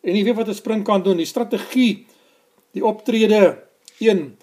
[0.03, 2.05] En jy weet wat 'n sprinkaan doen, die strategie,
[2.71, 3.63] die optrede
[3.99, 4.37] 1.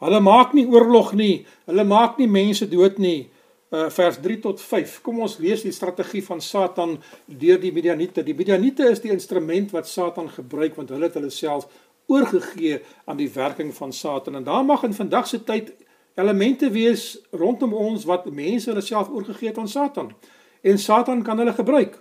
[0.00, 3.28] Hulle maak nie oorlog nie, hulle maak nie mense dood nie.
[3.70, 5.00] Uh vers 3 tot 5.
[5.02, 8.22] Kom ons lees die strategie van Satan deur die Midianiete.
[8.22, 11.68] Die Midianiete is die instrument wat Satan gebruik want hulle het hulle self
[12.06, 14.34] oorgegee aan die werking van Satan.
[14.34, 15.72] En daar mag in vandag se tyd
[16.20, 20.12] elemente wees rondom ons wat mense hulle self oorgegee het aan Satan.
[20.60, 21.98] En Satan kan hulle gebruik.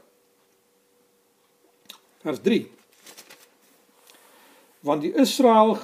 [2.22, 2.68] Vers 3.
[4.80, 5.78] Want die Israel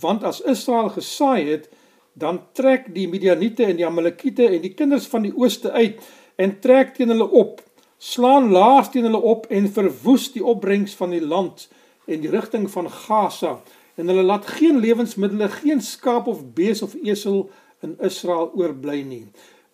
[0.00, 1.68] want as Israel gesaai het,
[2.12, 6.00] dan trek die Midianiete en die Amalekiete en die kinders van die ooste uit
[6.40, 7.60] en trek teen hulle op,
[7.98, 11.68] slaan laas teen hulle op en verwoes die opbrengs van die land
[12.08, 13.58] en die rigting van Gaza
[13.94, 17.50] en hulle laat geen lewensmiddels, geen skaap of bees of esel
[17.82, 19.26] in Israel oorbly nie.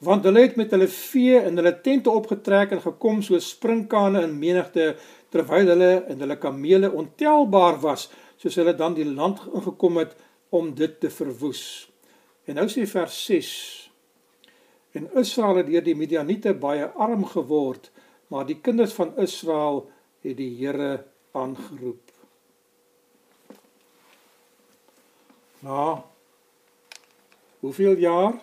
[0.04, 4.36] Want hulle het met hulle vee en hulle tente opgetrek en gekom soos sprinkane in
[4.38, 4.92] menigte
[5.34, 8.06] terwyl hulle en hulle kamele ontelbaar was,
[8.38, 10.14] soos hulle dan die land ingekom het
[10.54, 11.62] om dit te verwoes.
[12.48, 13.50] En nou sê vers 6:
[14.96, 17.90] En Israel het deur die Midianiete baie arm geword,
[18.32, 19.82] maar die kinders van Israel
[20.24, 21.04] het die Here
[21.36, 22.14] aangeroep.
[25.66, 25.98] Nou,
[27.58, 28.40] Hoeveel jaar?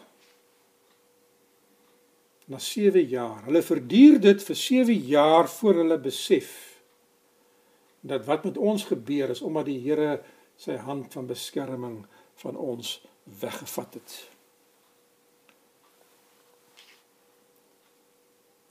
[2.45, 3.43] Na 7 jaar.
[3.47, 6.53] Hulle verduur dit vir 7 jaar voor hulle besef
[8.05, 10.19] dat wat met ons gebeur is omdat die Here
[10.61, 12.03] sy hand van beskerming
[12.43, 12.99] van ons
[13.39, 14.17] weggevat het.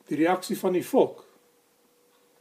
[0.06, 1.24] Die reaksie van die volk.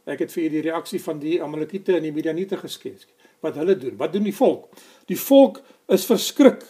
[0.04, 3.08] Ek het vir julle die reaksie van die Amalekiete en die Midianiete geskets.
[3.42, 3.96] Wat hulle doen?
[3.96, 4.68] Wat doen die volk?
[5.08, 5.62] Die volk
[5.92, 6.62] is verskrik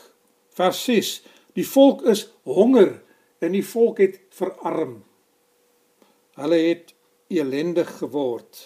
[0.55, 1.23] Vers 6:
[1.59, 3.03] Die volk is honger
[3.39, 5.03] en die volk het verarm.
[6.39, 6.95] Hulle het
[7.31, 8.63] elendig geword.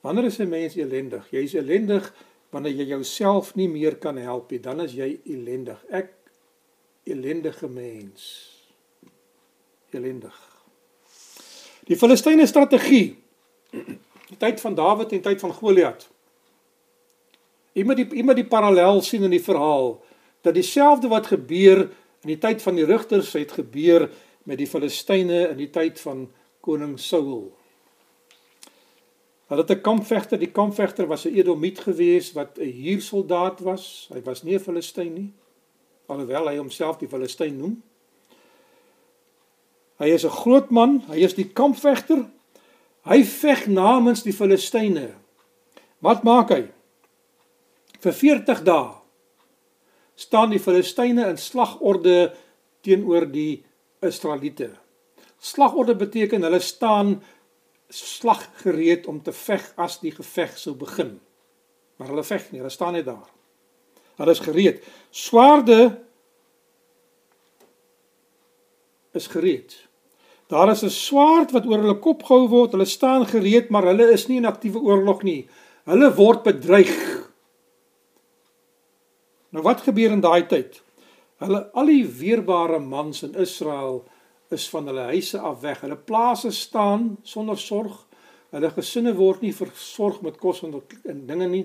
[0.00, 1.30] Wanneer is 'n mens elendig?
[1.30, 2.14] Jy is elendig
[2.50, 5.84] wanneer jy jouself nie meer kan help nie, dan is jy elendig.
[5.90, 6.14] Ek
[7.04, 8.24] elendige mens.
[9.90, 10.36] Elendig.
[11.84, 13.18] Die Filistyne strategie.
[14.30, 16.08] Die tyd van Dawid en tyd van Goliat.
[17.72, 20.02] Iemand die iemand die parallel sien in die verhaal
[20.40, 21.90] dat dieselfde wat gebeur
[22.24, 24.08] in die tyd van die rigters het gebeur
[24.48, 26.28] met die Filistyne in die tyd van
[26.64, 27.50] koning Saul.
[29.50, 34.08] Hulle het 'n kampvegter, die kampvegter was 'n Edomiet gewees wat 'n huursoldaat was.
[34.12, 35.32] Hy was nie 'n Filistyn nie,
[36.06, 37.82] alhoewel hy homself die Filistyn noem.
[39.98, 42.30] Hy is 'n groot man, hy is die kampvegter.
[43.04, 45.14] Hy veg namens die Filistyne.
[45.98, 46.68] Wat maak hy?
[48.00, 48.96] Vir 40 dae
[50.20, 52.32] staan die Filistyne in slagorde
[52.84, 53.62] teenoor die
[54.04, 54.70] Israeliete.
[55.40, 57.18] Slagorde beteken hulle staan
[57.90, 61.18] slag gereed om te veg as die geveg sou begin.
[61.98, 63.28] Maar hulle veg nie, hulle staan net daar.
[64.20, 64.84] Hulle is gereed.
[65.10, 65.80] Swaarde
[69.16, 69.74] is gereed.
[70.48, 72.72] Daar is 'n swaard wat oor hulle kop gehou word.
[72.72, 75.48] Hulle staan gereed, maar hulle is nie in aktiewe oorlog nie.
[75.84, 77.29] Hulle word bedreig.
[79.50, 80.82] Nou wat gebeur in daai tyd?
[81.42, 84.04] Hulle al die weerbare mans in Israel
[84.54, 85.80] is van hulle huise af weg.
[85.84, 88.06] Hulle plase staan sonder sorg.
[88.50, 90.74] Hulle gesinne word nie versorg met kos en,
[91.06, 91.64] en dinge nie,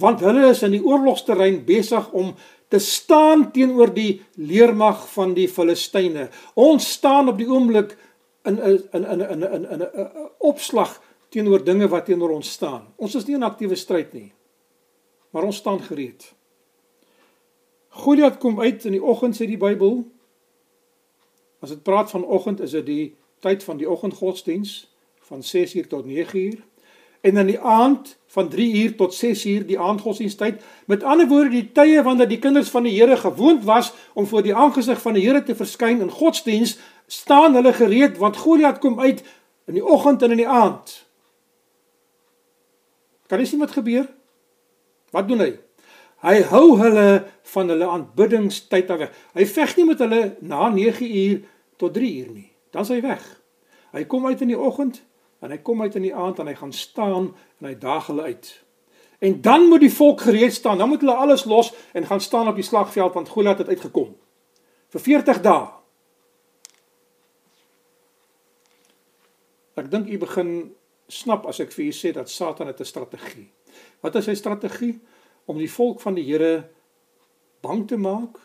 [0.00, 2.32] want hulle is in die oorlogsterrein besig om
[2.72, 6.30] te staan teenoor die leermag van die Filistyne.
[6.56, 7.92] Ons staan op die oomblik
[8.48, 10.06] in in in in in 'n
[10.40, 12.88] opslag teenoor dinge wat teenoor ons staan.
[12.96, 14.32] Ons is nie in aktiewe stryd nie.
[15.30, 16.32] Maar ons staan gereed.
[17.92, 20.02] Goliat kom uit in die oggend sê die Bybel
[21.62, 24.90] As dit praat van oggend, is dit die tyd van die oggendgodsdiens
[25.28, 26.58] van 6uur tot 9uur
[27.22, 30.62] en in die aand van 3uur tot 6uur die aandgodsdienstyd.
[30.90, 34.42] Met ander woorde, die tye wanneer die kinders van die Here gewoond was om voor
[34.42, 39.00] die aangesig van die Here te verskyn in godsdiens, staan hulle gereed want Goliat kom
[39.00, 39.22] uit
[39.70, 40.96] in die oggend en in die aand.
[43.30, 44.10] Kan jy sien wat gebeur?
[45.14, 45.52] Wat doen hy?
[46.22, 47.06] Hy hou hulle
[47.52, 49.14] van hulle aanbiddingstyd af weg.
[49.34, 51.40] Hy veg nie met hulle na 9 uur
[51.82, 52.50] tot 3 uur nie.
[52.70, 53.24] Dan is hy weg.
[53.92, 55.02] Hy kom uit in die oggend
[55.42, 58.28] en hy kom uit in die aand en hy gaan staan en hy daag hulle
[58.30, 58.52] uit.
[59.22, 60.78] En dan moet die volk gereed staan.
[60.78, 64.14] Dan moet hulle alles los en gaan staan op die slagveld want Goliat het uitgekom.
[64.94, 65.66] Vir 40 dae.
[69.74, 70.52] Ek dink u begin
[71.10, 73.50] snap as ek vir u sê dat Satan het 'n strategie.
[74.00, 75.00] Wat is sy strategie?
[75.44, 76.70] Om die volk van die Here
[77.60, 78.38] bang te maak,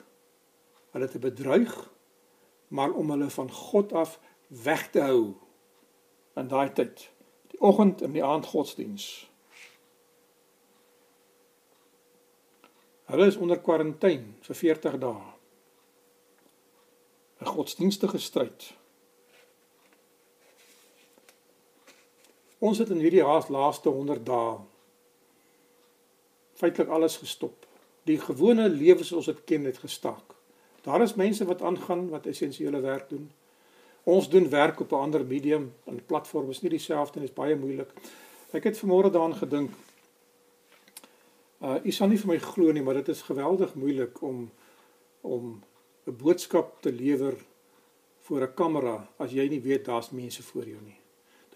[0.91, 1.75] hulle te bedreig
[2.67, 5.21] maar om hulle van God af weg te hou
[6.35, 7.07] in daai tyd
[7.53, 9.07] die oggend en die aand godsdiens.
[13.07, 15.37] Hulle is onder kwarantyne vir 40 dae.
[17.37, 18.73] 'n godsdienstige stryd
[22.59, 23.21] ons het in hierdie
[23.53, 24.57] laaste 100 dae
[26.57, 27.65] feitelik alles gestop
[28.09, 30.37] die gewone lewe soos ons dit ken het gestaak
[30.87, 33.31] Daar is mense wat aangaan wat essensiële werk doen.
[34.03, 37.55] Ons doen werk op 'n ander medium en platform is nie dieselfde en is baie
[37.55, 37.91] moeilik.
[38.51, 39.71] Ek het vanmôre daaraan gedink.
[41.61, 44.51] Uh u sal nie vir my glo nie, maar dit is geweldig moeilik om
[45.21, 45.63] om
[46.05, 47.35] 'n boodskap te lewer
[48.19, 50.96] voor 'n kamera as jy nie weet daar's mense voor jou nie.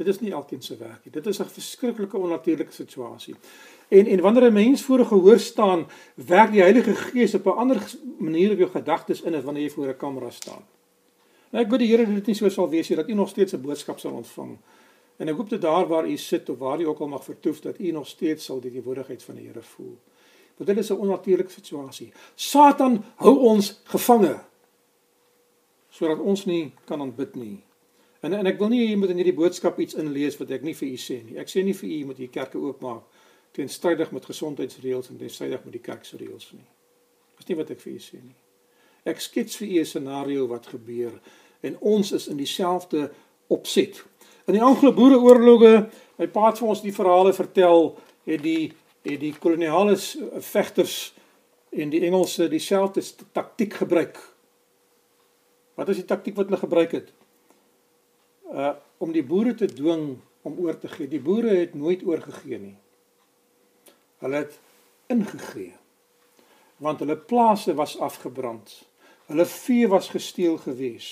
[0.02, 1.14] Dit is nie elkeen se werk nie.
[1.14, 3.36] Dit is 'n verskriklike onnatuurlike situasie.
[3.88, 7.50] En en wanneer 'n mens voor 'n gehoor staan, werk die Heilige Gees op 'n
[7.50, 10.64] ander manier op jou gedagtes in as wanneer jy voor 'n kamera staan.
[11.52, 13.30] Nou ek bid die Here dat dit nie so sal wees nie dat u nog
[13.30, 14.58] steeds 'n boodskap sal ontvang.
[15.18, 17.60] En ek hoop dat daar waar u sit of waar u ook al mag vertoef
[17.60, 19.98] dat u nog steeds sal die teenwoordigheid van die Here voel.
[20.58, 22.12] Want dit is 'n onnatuurlike situasie.
[22.36, 24.40] Satan hou ons gevange
[25.90, 27.64] sodat ons nie kan aanbid nie.
[28.22, 30.76] En en ek wil nie jy moet in hierdie boodskap iets inlees wat ek nie
[30.78, 31.40] vir u sê nie.
[31.42, 33.08] Ek sê nie vir u moet hier kerke oopmaak
[33.52, 36.68] teenstrydig met gesondheidsreëls en teenstrydig met die kerk se reëls nie.
[37.38, 38.38] Dis nie wat ek vir u sê nie.
[39.10, 41.20] Ek skets vir u 'n scenario wat gebeur
[41.62, 43.12] en ons is in dieselfde
[43.48, 44.04] opset.
[44.48, 49.34] In die Anglo-Boereoorloge, my pa het vir ons die verhale vertel, het die het die
[49.34, 49.98] koloniale
[50.38, 51.14] vegters
[51.72, 53.02] en die Engelse dieselfde
[53.32, 54.20] taktik gebruik.
[55.76, 57.12] Wat is die taktik wat hulle gebruik het?
[58.52, 61.08] Uh om die boere te dwing om oor te gee.
[61.10, 62.76] Die boere het nooit oorgegee nie.
[64.22, 64.60] Hulle het
[65.10, 65.72] ingegee.
[66.78, 68.76] Want hulle plase was afgebrand.
[69.26, 71.08] Hulle vee was gesteel gewees.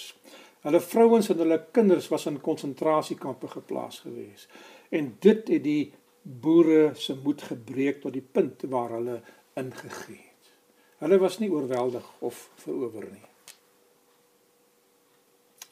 [0.61, 4.47] Hulle vrouens en hulle kinders was in konsentrasiekampe geplaas gewees.
[4.89, 9.21] En dit het die boere se moed gebreek tot die punt waar hulle
[9.57, 10.51] ingegee het.
[10.99, 13.25] Hulle was nie oorweldig of verower nie.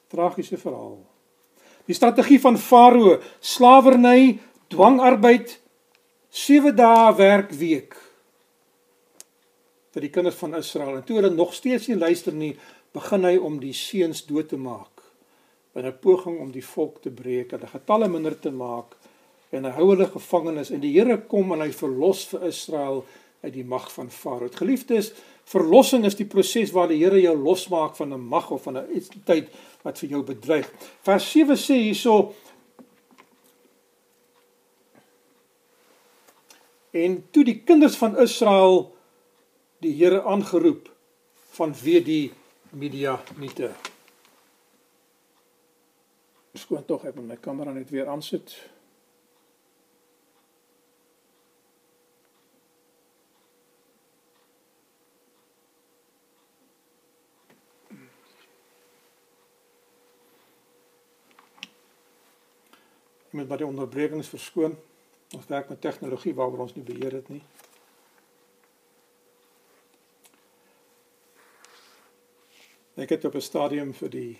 [0.07, 1.01] Tragiese verhaal.
[1.87, 5.59] Die strategie van Farao, slawerny, dwangarbeid,
[6.29, 7.95] 7 dae werkweek
[9.95, 10.99] vir die kinders van Israel.
[10.99, 12.53] En toe hulle nog steeds nie luister nie,
[12.93, 14.97] begin hy om die seuns dood te maak
[15.77, 18.95] in 'n poging om die volk te breek die getalle minder te maak
[19.51, 23.05] en hy hou hulle gevangenes en die Here kom en hy verlos vir Israel
[23.43, 24.49] uit die mag van Farao.
[24.49, 25.13] Geliefdes,
[25.45, 28.89] verlossing is die proses waar die Here jou losmaak van 'n mag of van 'n
[28.93, 29.49] entiteit
[29.87, 30.67] wat vir jou bedreig.
[31.07, 32.19] Vers 7 sê hierso
[36.97, 38.87] En toe die kinders van Israel
[39.85, 40.87] die Here aangeroep
[41.53, 42.23] van wie die
[42.73, 43.69] Midianiete.
[46.57, 48.55] Skoon tog ek my kamera net weer aansit.
[63.37, 64.75] Met baie onderbrekings verskoon.
[65.35, 67.41] Ons werk met tegnologie waaroor ons nie beheer het nie.
[72.97, 74.37] Ek het op 'n stadium vir die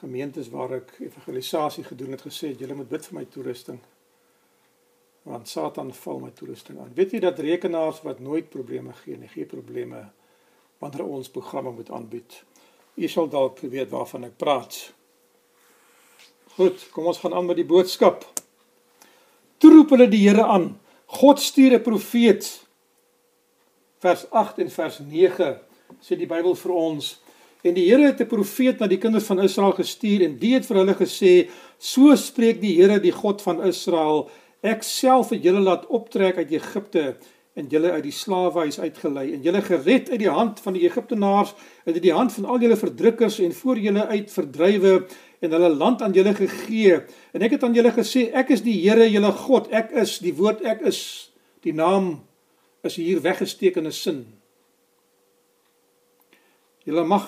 [0.00, 3.80] gemeentes waar ek evangelisasie gedoen het gesê julle moet bid vir my toerusting
[5.22, 6.94] want Satan val my toerusting aan.
[6.94, 10.06] Weet jy dat rekenaars wat nooit probleme gee nie, gee probleme
[10.80, 12.44] wanneer ons programme moet aanbied.
[12.96, 14.78] U sal dalk weet waarvan ek praat.
[16.60, 18.26] Goed, kom ons gaan aan met die boodskap.
[19.56, 20.74] Toe roep hulle die Here aan.
[21.20, 22.44] God stuur 'n profeet.
[24.04, 25.56] Vers 8 en vers 9
[26.04, 27.22] sê die Bybel vir ons.
[27.64, 30.66] En die Here het 'n profeet na die kinders van Israel gestuur en die het
[30.66, 31.48] vir hulle gesê:
[31.78, 34.28] "So spreek die Here, die God van Israel:
[34.62, 37.16] Ek self het julle laat optrek uit Egipte
[37.58, 41.54] en julle uit die slawehuis uitgelei en julle gered uit die hand van die Egiptenaars
[41.84, 44.94] en uit die hand van al julle verdrukkers en voor julle uit verdrywe
[45.40, 47.00] en hulle land aan julle gegee.
[47.32, 49.70] En ek het aan julle gesê, ek is die Here, julle God.
[49.72, 51.00] Ek is die woord ek is.
[51.64, 52.20] Die naam
[52.84, 54.20] is hier weggesteek in 'n sin.
[56.84, 57.26] Julle mag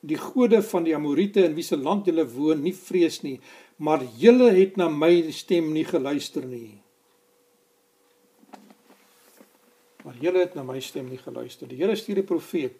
[0.00, 3.40] die gode van die Amorite in wie se land julle woon nie vrees nie,
[3.76, 6.85] maar julle het na my stem nie geluister nie.
[10.06, 11.66] Maar julle het na my stem nie geluister.
[11.66, 12.72] Die Here stuur 'n profeet.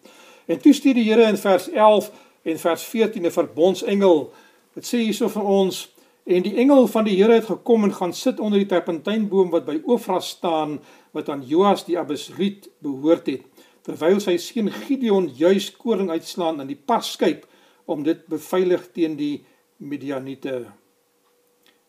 [0.45, 2.11] En toe stuur die Here in vers 11
[2.41, 4.33] en vers 14 'n verbondsengel.
[4.73, 8.13] Dit sê hierso vir ons en die engel van die Here het gekom en gaan
[8.13, 10.79] sit onder die terpentynboom wat by Ofra staan
[11.11, 13.41] wat aan Joas die Abisriet behoort het
[13.81, 17.45] terwyl sy seun Gideon juis koring uitslaan in die paskyp
[17.85, 19.45] om dit beveilig teen die
[19.77, 20.65] Midianiete.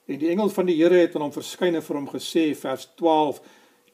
[0.06, 2.88] En die engel van die Here het aan hom verskyn en vir hom gesê vers
[2.96, 3.40] 12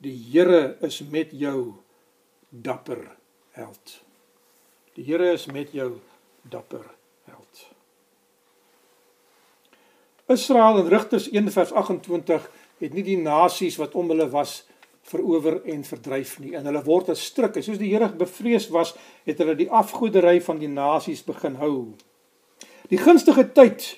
[0.04, 1.74] die Here is met jou
[2.48, 3.00] dapper
[3.56, 4.00] held.
[4.94, 5.96] Die Here is met jou
[6.42, 6.84] dapper
[7.30, 7.64] held.
[10.30, 12.46] Israel in Rigters 1 vers 28
[12.80, 14.62] het nie die nasies wat om hulle was
[15.04, 18.94] verower en verdryf nie en hulle word as struike soos die Here bevrees was
[19.28, 21.92] het hulle die afgodery van die nasies begin hou.
[22.88, 23.94] Die gunstige tyd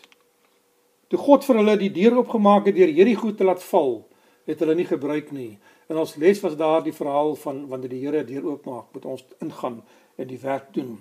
[1.10, 4.00] toe God vir hulle die deur oopgemaak het deur Jerigo te laat val,
[4.46, 5.54] het hulle nie gebruik nie.
[5.86, 9.24] En ons les was daar die verhaal van wanneer die Here deur oopmaak, moet ons
[9.38, 9.82] ingaan
[10.16, 10.98] en die werk doen.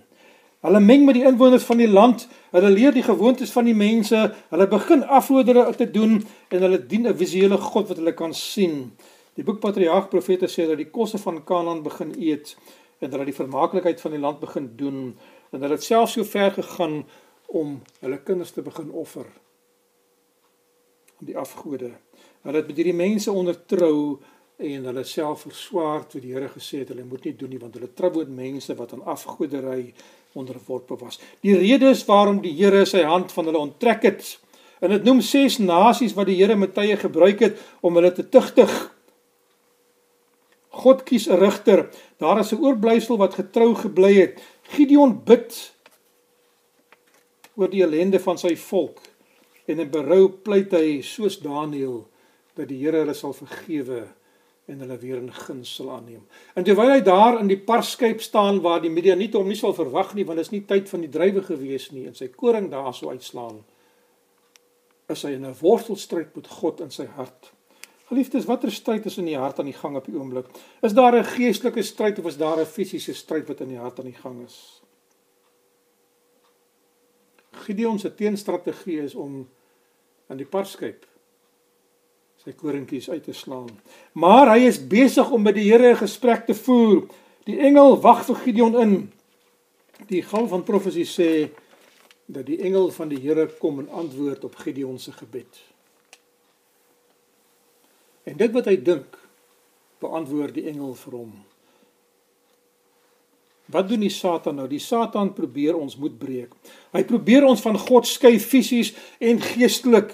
[0.66, 4.22] Hulle meng met die inwoners van die land, hulle leer die gewoontes van die mense,
[4.50, 6.18] hulle begin afgodere te doen
[6.50, 8.92] en hulle dien 'n visuele God wat hulle kan sien.
[9.36, 12.56] Die boek Patriarg Profete sê dat die kosse van Kanaan begin eet
[13.00, 15.18] en dat hulle die vermaaklikheid van die land begin doen
[15.52, 17.04] en hulle het selfs so ver gegaan
[17.46, 19.26] om hulle kinders te begin offer
[21.20, 21.92] aan die afgode.
[22.42, 24.20] Hulle het met hierdie mense ondertrou
[24.58, 27.76] en hulle self verswaar toe die Here gesê het hulle moet nie doen nie want
[27.76, 29.94] hulle trou met mense wat aan afgodery
[30.36, 31.20] onderworpe was.
[31.44, 34.36] Die rede is waarom die Here sy hand van hulle onttrek het.
[34.80, 38.28] En dit noem ses nasies wat die Here met tye gebruik het om hulle te
[38.30, 38.72] tugtig.
[40.76, 41.90] God kies 'n rigter.
[42.20, 44.42] Daar is 'n oorblyfsel wat getrou gebly het.
[44.76, 45.74] Gideon bid
[47.56, 49.00] oor die ellende van sy volk
[49.66, 52.08] en in berou pleit hy soos Daniël
[52.56, 54.08] dat die Here hulle sal vergewe
[54.66, 56.24] en hulle weer in guns sal aanneem.
[56.58, 60.16] En terwyl hy daar in die parskyp staan waar die Midianiete hom nie sal verwag
[60.18, 62.94] nie want dit is nie tyd van die drywe gewees nie en sy koring daar
[62.98, 63.62] sou uitslaan
[65.14, 67.52] is hy in 'n worstelstryd met God in sy hart.
[68.10, 70.46] Geliefdes, watter stryd is in die hart aan die gang op die oomblik?
[70.82, 74.00] Is daar 'n geestelike stryd of is daar 'n fisiese stryd wat in die hart
[74.00, 74.82] aan die gang is?
[77.52, 79.48] Gideon se teenstrategie is om
[80.28, 81.06] aan die parskyp
[82.46, 83.72] sy koringkies uit te slaan.
[84.14, 87.08] Maar hy is besig om met die Here 'n gesprek te voer.
[87.46, 89.12] Die engel wag vir Gideon in.
[90.08, 91.50] Die gal van profesie sê
[92.26, 95.62] dat die engel van die Here kom en antwoord op Gideon se gebed.
[98.24, 99.18] En dit wat hy dink,
[100.00, 101.34] beantwoord die engel vir hom.
[103.66, 104.68] Wat doen die Satan nou?
[104.68, 106.54] Die Satan probeer ons moed breek.
[106.94, 110.14] Hy probeer ons van God skei fisies en geestelik.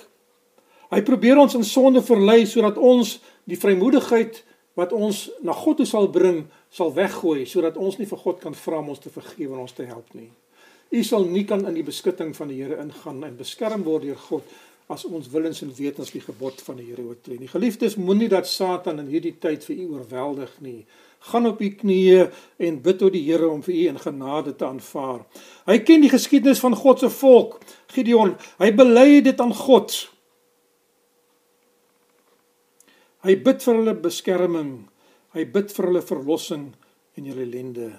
[0.92, 3.18] Hy probeer ons in sonde verlei sodat ons
[3.50, 4.42] die vrymoedigheid
[4.80, 8.56] wat ons na God toe sal bring, sal weggooi sodat ons nie vir God kan
[8.56, 10.30] vra om ons te vergewe en ons te help nie.
[10.92, 14.20] U sal nie kan in die beskutting van die Here ingaan en beskerm word deur
[14.28, 14.58] God
[14.92, 17.48] as ons willens en wetens die gebod van die Here oortree nie.
[17.48, 20.82] Geliefdes, moenie dat Satan in hierdie tyd vir u oorweldig nie
[21.30, 22.24] gaan op u knieë
[22.66, 25.22] en bid tot die Here om vir u in genade te aanvaar.
[25.70, 27.60] Hy ken die geskiedenis van God se volk,
[27.94, 28.36] Gideon.
[28.62, 29.94] Hy bely dit aan God.
[33.22, 34.72] Hy bid vir hulle beskerming.
[35.36, 36.72] Hy bid vir hulle verlossing
[37.18, 37.92] en hulle ellende.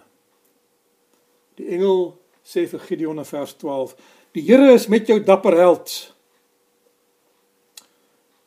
[1.60, 2.12] Die engel
[2.42, 3.94] sê vir Gideon in vers 12:
[4.34, 6.12] "Die Here is met jou dapper held."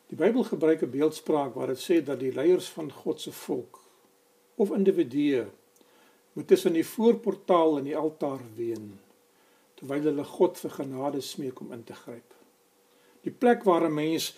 [0.10, 3.80] Die Bybel gebruik 'n beeldspraak waar dit sê dat die leiers van God se volk
[4.56, 5.48] of individue
[6.34, 9.00] moet tussen die voorportaal en die altaar ween
[9.76, 12.34] terwyl hulle God vir genade smeek om in te gryp.
[13.24, 14.36] Die plek waar 'n mens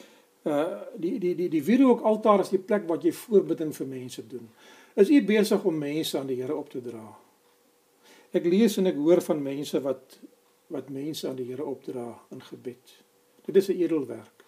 [0.48, 4.28] uh die die die die wierook altaar is die plek wat jy voorbidding vir mense
[4.28, 4.50] doen.
[4.96, 7.06] Is u besig om mense aan die Here op te dra?
[8.32, 10.20] Ek lees en ek hoor van mense wat
[10.74, 12.96] wat mense aan die Here opdra in gebed.
[13.46, 14.44] Dit is 'n edelwerk.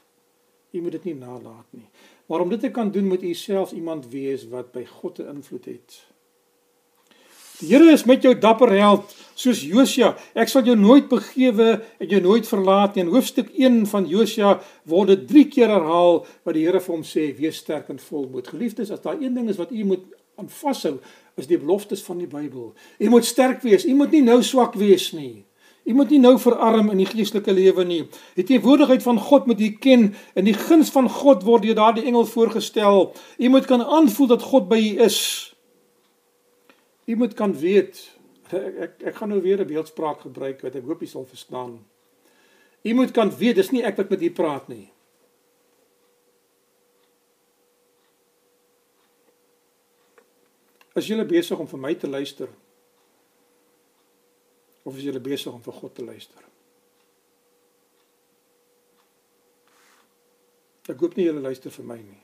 [0.71, 1.87] U moet dit nie nalat nie.
[2.25, 5.35] Maar om dit te kan doen moet u self iemand wees wat by God 'n
[5.35, 6.08] invloed het.
[7.59, 10.13] Die Here is met jou dapper held soos Josia.
[10.31, 13.03] Ek sal jou nooit begewe en jou nooit verlaat nie.
[13.03, 14.53] In hoofstuk 1 van Josia
[14.87, 18.47] word dit 3 keer herhaal wat die Here vir hom sê: "Wees sterk en volmoed."
[18.47, 20.07] Geliefdes, as daar een ding is wat u moet
[20.39, 20.99] aan vashou,
[21.35, 22.73] is die beloftes van die Bybel.
[22.99, 23.85] U moet sterk wees.
[23.85, 25.43] U moet nie nou swak wees nie.
[25.83, 28.03] U moet nie nou verarm in die geestelike lewe nie.
[28.35, 32.05] Die teenwoordigheid van God moet u ken en die guns van God word deur daardie
[32.05, 33.13] engel voorgestel.
[33.37, 35.49] U moet kan aanvoel dat God by u is.
[37.09, 37.97] U moet kan weet
[38.49, 41.85] ek ek, ek gaan nou weer 'n beeldspraak gebruik wat ek hoop u sal verstaan.
[42.81, 44.91] U moet kan weet dis nie ek wat met u praat nie.
[50.93, 52.49] As jy besig om vir my te luister,
[54.83, 56.43] of is julle besig om vir God te luister?
[60.89, 62.23] Ek hoop nie julle luister vir my nie.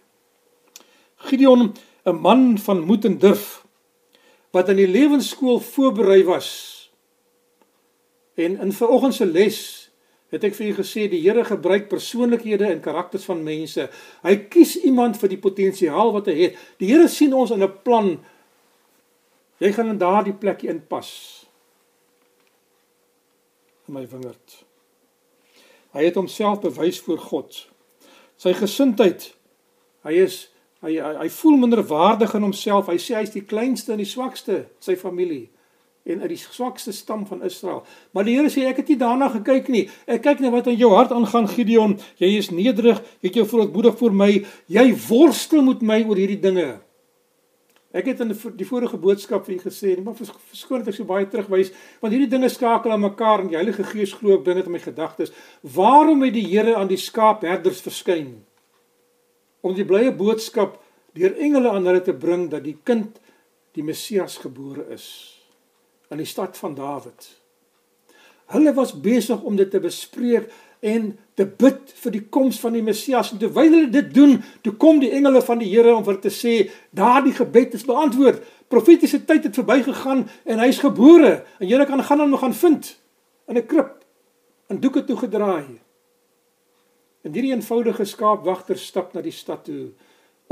[1.16, 1.74] Gideon,
[2.06, 3.65] 'n man van moed en durf
[4.56, 6.50] wat in die lewensskool voorberei was.
[8.40, 9.60] En in vanoggend se les
[10.32, 13.88] het ek vir u gesê die Here gebruik persoonlikhede en karakters van mense.
[14.24, 16.64] Hy kies iemand vir die potensiaal wat hy het.
[16.80, 18.18] Die Here sien ons in 'n plan.
[19.60, 21.46] Jy gaan in daardie plekkie inpas
[23.88, 24.66] in my wingerd.
[25.94, 27.68] Hy het homself bewys voor God.
[28.36, 29.34] Sy gesindheid.
[30.04, 30.50] Hy is
[30.86, 32.88] hy hy, hy voel minderwaardig in homself.
[32.92, 35.50] Hy sê hy's die kleinste en die swakste sy familie
[36.06, 37.82] en uit die swakste stam van Israel.
[38.14, 39.88] Maar die Here sê ek het nie daarna gekyk nie.
[40.06, 41.96] Ek kyk net wat in jou hart aangaan Gideon.
[42.22, 44.30] Jy is nederig, jy het jou vrolikmoedig voor my.
[44.70, 46.68] Jy worstel met my oor hierdie dinge.
[47.96, 51.26] Ek het in die vorige boodskap vir julle gesê, maar verskoon dat ek so baie
[51.32, 51.70] terugwys,
[52.04, 54.82] want hierdie dinge skakel aan mekaar en die Heilige Gees glo ek binne in my
[54.84, 55.32] gedagtes.
[55.64, 58.34] Waarom het die Here aan die skaapherders verskyn?
[59.66, 60.78] Om die blye boodskap
[61.18, 63.18] deur engele aan hulle te bring dat die kind
[63.76, 65.08] die Messias gebore is
[66.14, 67.26] in die stad van Dawid.
[68.54, 70.52] Hulle was besig om dit te bespreek
[70.86, 73.32] en te bid vir die koms van die Messias.
[73.34, 76.30] En terwyl hulle dit doen, toe kom die engele van die Here om vir te
[76.34, 78.44] sê, daardie gebed is beantwoord.
[78.70, 81.40] Profetiese tyd het verbygegaan en hy's gebore.
[81.58, 82.94] En julle kan gaan hom gaan vind
[83.50, 83.98] in 'n krib
[84.70, 85.85] en doeke toe gedraai.
[87.26, 89.90] En hierdie eenvoudige skaapwagter stap na die stad toe.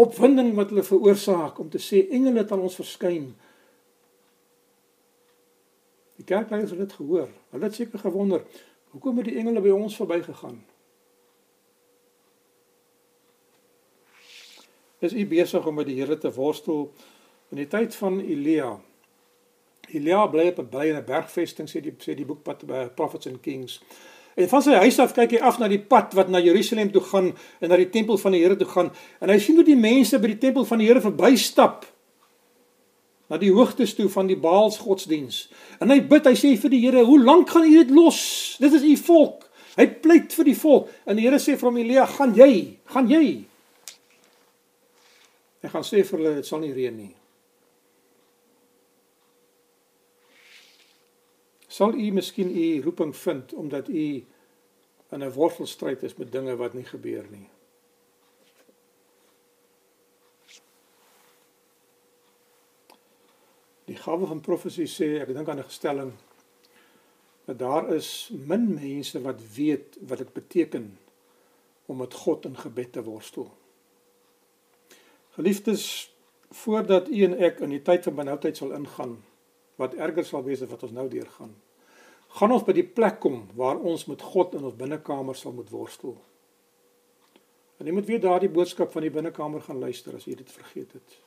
[0.02, 3.28] Opwinding wat hulle veroorsaak om te sê engele het aan ons verskyn.
[6.18, 7.30] Die kerkleiers het dit gehoor.
[7.54, 8.42] Hulle het seker gewonder,
[8.94, 10.60] Hoekom het die engele by ons verbygegaan?
[15.02, 16.92] Is u besig om met die Here te worstel
[17.50, 18.76] in die tyd van Elia?
[19.90, 23.28] Elia bly op 'n bly in 'n bergvesting sê die sê die boek by Prophets
[23.28, 23.82] and Kings.
[24.36, 27.04] En van sy huis af kyk hy af na die pad wat na Jerusalem toe
[27.06, 27.32] gaan
[27.62, 28.90] en na die tempel van die Here toe gaan.
[29.22, 31.86] En hy sien hoe die mense by die tempel van die Here verbystap
[33.30, 35.48] na die hoogtes toe van die Baals godsdiens.
[35.82, 38.58] En hy bid, hy sê vir die Here, "Hoe lank gaan U dit los?
[38.60, 40.90] Dit is U volk." Hy pleit vir die volk.
[41.06, 42.78] En die Here sê vir hom, "Elia, gaan jy?
[42.86, 43.46] Gaan jy?"
[45.62, 47.16] Hy gaan sê vir hulle, "Dit sal nie reën nie."
[51.74, 54.26] Sal u miskien u roeping vind omdat u
[55.10, 57.50] in 'n wortelstryd is met dinge wat nie gebeur nie.
[63.86, 66.14] Die gawe van profesie sê, ek dink aan 'n stelling
[67.46, 71.00] dat daar is min mense wat weet wat dit beteken
[71.86, 73.52] om met God in gebed te worstel.
[75.30, 76.14] Geliefdes,
[76.50, 79.24] voordat u en ek in die tyd van benoudheid sal ingaan,
[79.76, 81.63] wat erger sal wees as wat ons nou deurgaan.
[82.34, 85.70] Gaan ons by die plek kom waar ons met God in ons binnekamer sal moet
[85.70, 86.16] worstel.
[87.78, 90.96] En jy moet weer daardie boodskap van die binnekamer gaan luister as jy dit vergeet
[90.96, 91.18] het.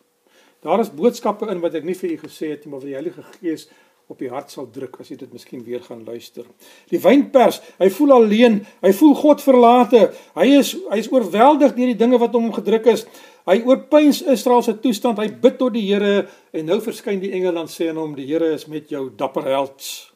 [0.65, 2.97] Daar is boodskappe in wat ek nie vir u gesê het nie, maar wat die
[2.97, 3.69] Heilige Gees
[4.07, 6.47] op die hart sal druk as jy dit miskien weer gaan luister.
[6.91, 10.03] Die wynpers, hy voel alleen, hy voel God verlate.
[10.39, 13.07] Hy is hy is oorweldig deur die dinge wat hom gedruk is.
[13.51, 15.23] Hy oorpyns Israel se toestand.
[15.23, 18.27] Hy bid tot die Here en nou verskyn die engel en sê aan hom: "Die
[18.31, 20.16] Here is met jou, dapper held."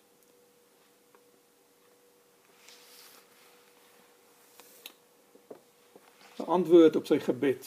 [6.51, 7.67] Antwoord op sy gebed.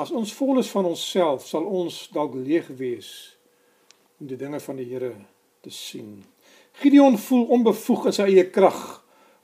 [0.00, 3.10] As ons vol is van onsself, sal ons dalk leeg wees
[4.20, 5.12] om die dinge van die Here
[5.64, 6.20] te sien.
[6.80, 8.80] Gideon voel onbevoeg in sy eie krag.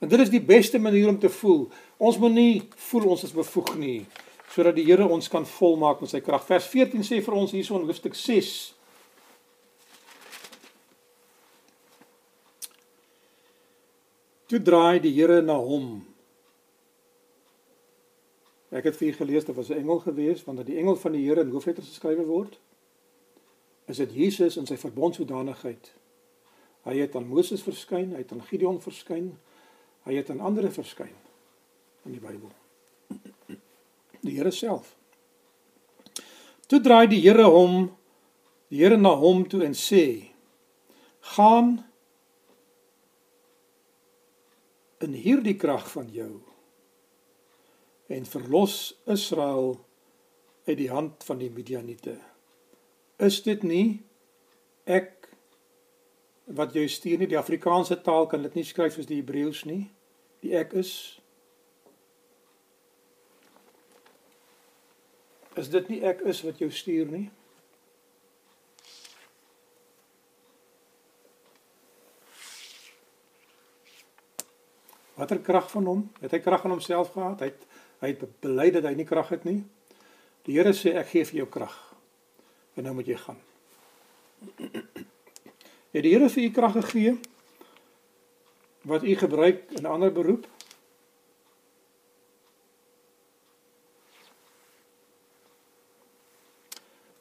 [0.01, 1.67] En dit is die beste manier om te voel.
[1.97, 2.53] Ons moet nie
[2.89, 3.99] voel ons is bevoeg nie,
[4.53, 6.45] sodat die Here ons kan volmaak met sy krag.
[6.45, 8.51] Vers 14 sê vir ons hierson hoofstuk 6.
[14.47, 16.05] Toe draai die Here na hom.
[18.77, 21.11] Ek het vir u gelees dat was 'n engel gewees, want dat die engel van
[21.11, 22.59] die Here in hoofletters geskrywe word
[23.87, 25.93] is dit Jesus in sy verbondshoedanigheid.
[26.83, 29.37] Hy het aan Moses verskyn, hy het aan Gideon verskyn,
[30.03, 31.15] hy het aan ander verskyn
[32.05, 32.51] in die Bybel.
[34.21, 34.95] Die Here self.
[36.67, 37.97] Toe draai die Here hom
[38.67, 40.31] die Here na hom toe en sê:
[41.19, 41.85] "Gaan
[44.99, 46.41] in hierdie krag van jou
[48.07, 49.75] en verlos Israel
[50.67, 52.17] uit die hand van die Midianiete."
[53.17, 54.03] is dit nie
[54.85, 55.13] ek
[56.57, 57.29] wat jy stuur nie?
[57.33, 59.89] Die Afrikaanse taal kan dit nie skryf soos die Hebreëus nie.
[60.45, 60.91] Die ek is.
[65.57, 67.25] Is dit nie ek is wat jou stuur nie?
[75.17, 76.03] Watter krag van hom?
[76.21, 77.41] Het hy krag aan homself gehad?
[77.41, 77.65] Hy het
[78.01, 79.63] hy het bely dat hy nie krag het nie
[80.47, 81.75] die Here sê ek gee vir jou krag
[82.77, 83.39] en nou moet jy gaan.
[85.93, 87.17] Het die Here vir u krag gegee
[88.87, 90.45] wat u gebruik in 'n ander beroep?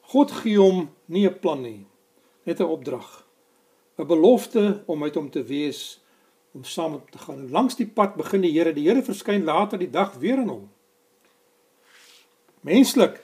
[0.07, 1.87] God gee hom nie 'n plan nie,
[2.45, 3.27] net 'n opdrag.
[3.99, 6.01] 'n Belofte om met hom te wees,
[6.57, 7.47] om saam met hom te gaan.
[7.53, 10.69] Langs die pad begin die Here, die Here verskyn later die dag weer aan hom.
[12.67, 13.21] Menslik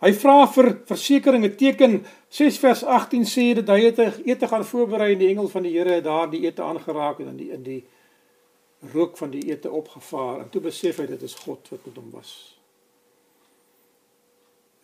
[0.00, 4.64] Hy vra vir versekering 'n teken 6 vers 18 sê dat hy het ete gaan
[4.64, 7.50] voorberei en die engel van die Here het daar die ete aangeraak en in die
[7.50, 7.84] in die
[8.94, 12.10] rook van die ete opgevaar en toe besef hy dit is God wat met hom
[12.10, 12.56] was.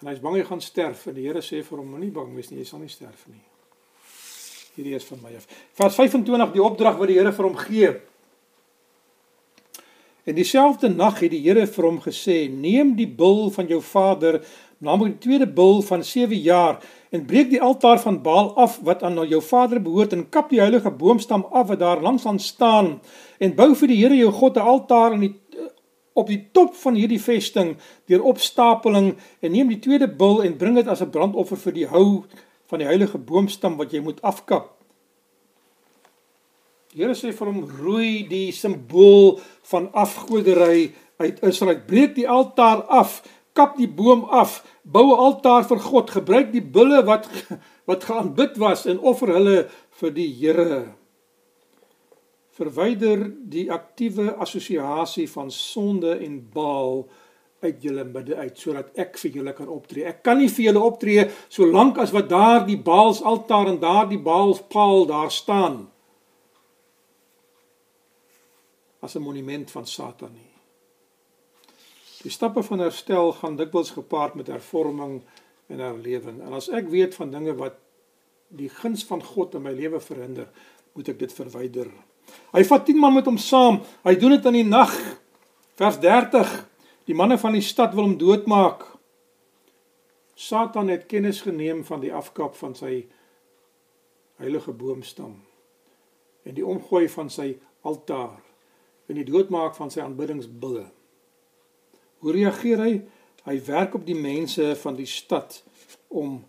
[0.00, 2.50] En hy's bang hy gaan sterf en die Here sê vir hom moenie bang wees
[2.50, 3.40] nie jy sal nie sterf nie.
[4.76, 5.46] Hierdie is van my af.
[5.72, 7.94] Vers 25 die opdrag wat die Here vir hom gee.
[10.26, 14.42] En dieselfde nag het die Here vir hom gesê neem die bul van jou vader
[14.84, 19.00] naamlik die tweede bul van 7 jaar en breek die altaar van Baal af wat
[19.06, 22.98] aan jou vader behoort en kap die heilige boomstam af wat daar langs aan staan
[23.40, 25.34] en bou vir die Here jou God 'n altaar in die
[26.16, 27.76] op die top van hierdie vesting
[28.08, 31.86] deur opstapeling en neem die tweede bul en bring dit as 'n brandoffer vir die
[31.86, 32.24] hou
[32.66, 34.72] van die heilige boomstam wat jy moet afkap.
[36.92, 39.38] Die Here sê vir hom roei die simbool
[39.70, 41.82] van afgodery uit Israel.
[41.86, 43.22] Breek die altaar af
[43.56, 47.24] kap die boom af, bou 'n altaar vir God, gebruik die bulle wat
[47.88, 49.58] wat geaanbid was en offer hulle
[50.00, 50.94] vir die Here.
[52.56, 53.20] Verwyder
[53.52, 57.06] die aktiewe assosiasie van sonde en Baal
[57.66, 60.06] uit julle midde uit sodat ek vir julle kan optree.
[60.08, 64.08] Ek kan nie vir julle optree solank as wat daar die Baals altaar en daar
[64.08, 65.86] die Baals paal daar staan.
[69.06, 70.52] as 'n monument van Satan nie.
[72.22, 75.22] Die stappe van herstel gaan dikwels gepaard met hervorming
[75.66, 76.42] en herlewing.
[76.42, 77.74] En as ek weet van dinge wat
[78.48, 80.48] die guns van God in my lewe verhinder,
[80.92, 81.90] moet ek dit verwyder.
[82.52, 83.80] Hy vat 10 man met hom saam.
[84.02, 84.94] Hy doen dit in die nag.
[85.74, 86.65] Vers 30.
[87.06, 88.82] Die manne van die stad wil hom doodmaak.
[90.34, 93.06] Satan het kennis geneem van die afkap van sy
[94.42, 95.36] heilige boomstam
[96.46, 97.54] en die omgooi van sy
[97.86, 98.42] altaar
[99.06, 100.84] en die doodmaak van sy aanbiddingsbulle.
[102.20, 102.92] Hoe reageer hy?
[103.46, 105.60] Hy werk op die mense van die stad
[106.10, 106.40] om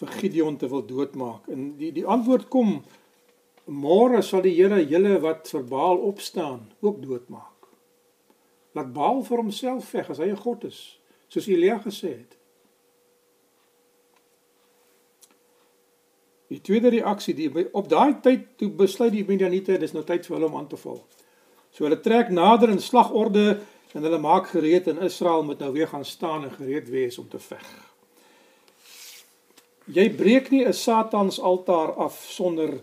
[0.00, 1.50] vir Gideon te wil doodmaak.
[1.52, 2.78] En die die antwoord kom
[3.68, 7.57] môre sal die Here julle wat vir Baal opstaan ook doodmaak.
[8.78, 10.98] Laat Baal vir homself veg as hy 'n god is,
[11.28, 12.36] soos Elia gesê het.
[16.48, 20.36] Die tweede reaksie, die op daai tyd toe besluit die Midianiete, dis nou tyd vir
[20.36, 21.02] hulle om aan te val.
[21.70, 23.60] So hulle trek nader in slagorde
[23.92, 27.28] en hulle maak gereed en Israel moet nou weer gaan staan en gereed wees om
[27.28, 27.66] te veg.
[29.88, 32.80] Jy breek nie 'n Satans altaar af sonder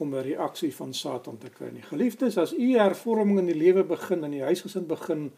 [0.00, 1.82] om 'n reaksie van Satan te kry nie.
[1.82, 5.32] Geliefdes, as u hervorming in die lewe begin en die huisgesin begin,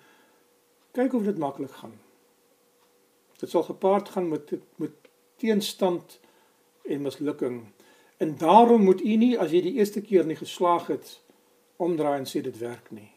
[0.92, 1.98] kyk of dit maklik gaan.
[3.38, 4.90] Dit sal gepaard gaan met met
[5.36, 6.20] teenstand
[6.82, 7.64] en mislukking.
[8.16, 11.20] En daarom moet u nie as jy die eerste keer nie geslaag het
[11.76, 13.10] omdraai en sê dit werk nie.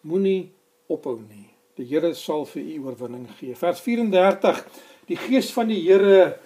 [0.00, 0.52] Moenie
[0.86, 1.48] ophou nie.
[1.74, 3.54] Die Here sal vir u oorwinning gee.
[3.54, 4.62] Vers 34.
[5.06, 6.38] Die gees van die Here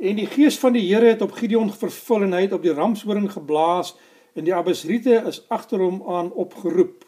[0.00, 2.74] en die gees van die Here het op Gideon vervul en hy het op die
[2.74, 3.92] ramshoring geblaas
[4.34, 7.04] en die Abesriete is agter hom aan opgeroep.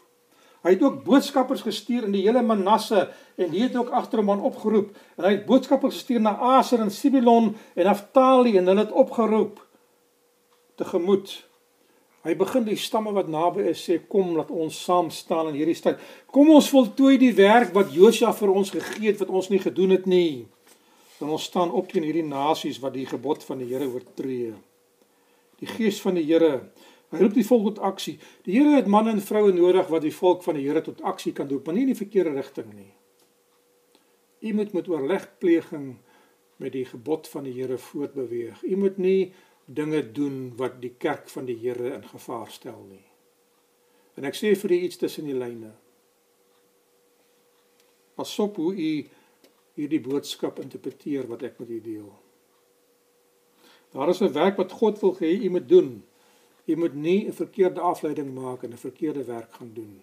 [0.63, 4.29] Hy het ook boodskappers gestuur in die hele Manasse en die het ook agter hom
[4.31, 4.93] aan opgeroep.
[5.17, 9.59] En hy het boodskappers gestuur na Aser en Sibilon en Naftali en hulle het opgeroep
[10.79, 11.33] te gemoed.
[12.23, 15.75] Hy begin die stamme wat naby is sê kom laat ons saam staan in hierdie
[15.75, 15.99] stad.
[16.31, 19.97] Kom ons voltooi die werk wat Josua vir ons gegee het wat ons nie gedoen
[19.97, 20.45] het nie.
[21.23, 24.51] Dan ons staan op teen hierdie nasies wat die gebod van die Here oortree.
[25.63, 26.57] Die gees van die Here
[27.13, 28.15] Hy roep die volk tot aksie.
[28.41, 31.33] Die Here het manne en vroue nodig wat die volk van die Here tot aksie
[31.37, 32.89] kan doen, maar nie in die verkeerde rigting nie.
[34.43, 35.91] U moet met oorlegpleging
[36.63, 38.63] met die gebod van die Here voortbeweeg.
[38.65, 39.33] U moet nie
[39.65, 43.05] dinge doen wat die kerk van die Here in gevaar stel nie.
[44.17, 45.75] En ek sê vir u iets tussen die lyne.
[48.17, 48.89] Pasop hoe u
[49.75, 52.09] hierdie boodskap interpreteer wat ek met u deel.
[53.93, 56.03] Daar is 'n werk wat God wil hê u moet doen.
[56.65, 60.01] Jy moet nie 'n verkeerde afleiding maak en 'n verkeerde werk gaan doen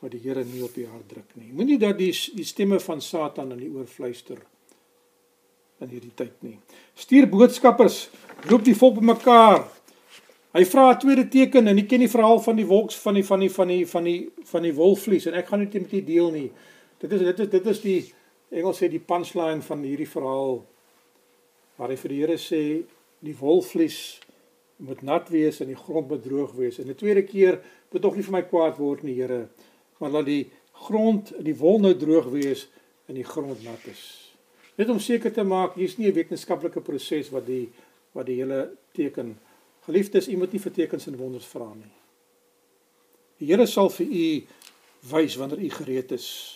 [0.00, 1.52] wat die Here nie op jou hart druk nie.
[1.52, 4.38] Moenie dat die die stemme van Satan in die oor fluister
[5.80, 6.58] in hierdie tyd nie.
[6.94, 8.08] Stuur boodskappers,
[8.48, 9.66] roep die volk bymekaar.
[10.56, 13.24] Hy vra 'n tweede teken en jy ken die verhaal van die wolks van die
[13.24, 16.04] van die van die van die van die wolfvlies en ek gaan nie met u
[16.04, 16.50] deel nie.
[16.98, 18.14] Dit is dit is dit is die
[18.50, 20.60] Engels sê die punchline van hierdie verhaal
[21.76, 22.62] waar hy vir die Here sê
[23.24, 24.20] die wolfvlies
[24.76, 26.78] moet nat wees en die grond moet droog wees.
[26.78, 29.48] En 'n tweede keer moet tog nie vir my kwaad word nie, Here,
[29.98, 32.68] maar laat die grond, die wol nou droog wees
[33.08, 34.32] en die grond nat is.
[34.76, 37.68] Net om seker te maak hier's nie 'n wetenskaplike proses wat die
[38.12, 39.38] wat die hele teken
[39.86, 41.92] geliefdes, u moet nie vir tekens en wonders vra nie.
[43.38, 44.46] Die Here sal vir u
[45.10, 46.55] wys wanneer u gereed is.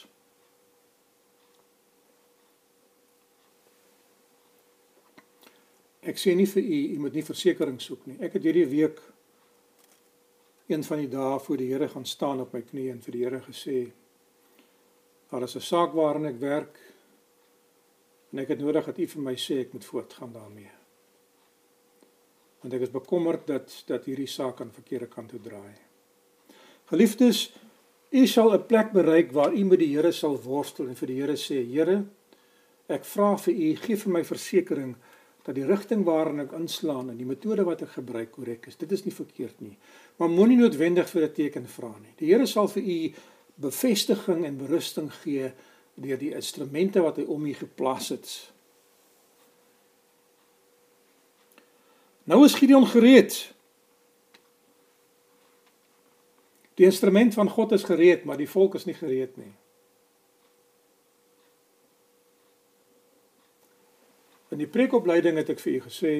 [6.01, 8.17] Ek sê nie vir u u moet nie versekerings soek nie.
[8.25, 9.01] Ek het hierdie week
[10.71, 13.25] een van die dae voor die Here gaan staan op my knieë en vir die
[13.25, 13.93] Here gesê:
[15.31, 16.79] "Daar is 'n saak waarin ek werk
[18.33, 20.71] en ek het nodig dat u vir my sê ek moet voortgaan daarmee."
[22.63, 25.75] Want ek is bekommerd dat dat hierdie saak aan verkeerde kant toe draai.
[26.87, 27.53] Geliefdes,
[28.11, 31.21] u sal 'n plek bereik waar u met die Here sal worstel en vir die
[31.21, 32.05] Here sê: "Here,
[32.89, 34.97] ek vra vir u, gee vir my versekering
[35.43, 38.77] dat die rigting waarin ek inslaan en die metode wat ek gebruik korrek is.
[38.77, 39.77] Dit is nie verkeerd nie.
[40.21, 42.15] Maar moenie noodwendig vir 'n teken vra nie.
[42.17, 43.13] Die Here sal vir u
[43.55, 45.53] bevestiging en berusting gee
[45.95, 48.53] deur die instrumente wat hy om u geplaas het.
[52.25, 53.53] Nou is Gideon gereed.
[56.75, 59.53] Die instrument van God is gereed, maar die volk is nie gereed nie.
[64.61, 66.11] In die preekopleiding het ek vir u gesê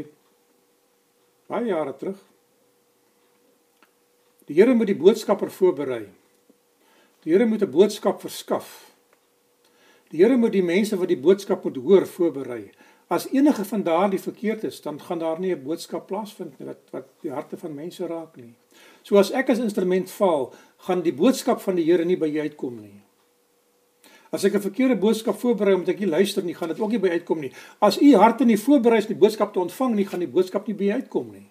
[1.51, 2.21] baie jare terug.
[4.49, 6.07] Die Here moet die boodskapper voorberei.
[7.21, 8.95] Die Here moet 'n boodskap verskaf.
[10.09, 12.71] Die Here moet die mense wat die boodskap moet hoor voorberei.
[13.11, 16.81] As enige van daardie verkeerd is, dan gaan daar nie 'n boodskap plaasvind nie wat
[16.93, 18.55] wat die harte van mense raak nie.
[19.03, 22.49] So as ek as instrument val, gaan die boodskap van die Here nie by jou
[22.49, 23.03] uitkom nie.
[24.31, 26.99] As ek 'n verkeerde boodskap voorberei omdat ek nie luister nie, gaan dit ook nie
[26.99, 27.53] by uitkom nie.
[27.81, 30.67] As u harte nie voorberei is om die boodskap te ontvang nie, gaan die boodskap
[30.67, 31.47] nie by uitkom nie.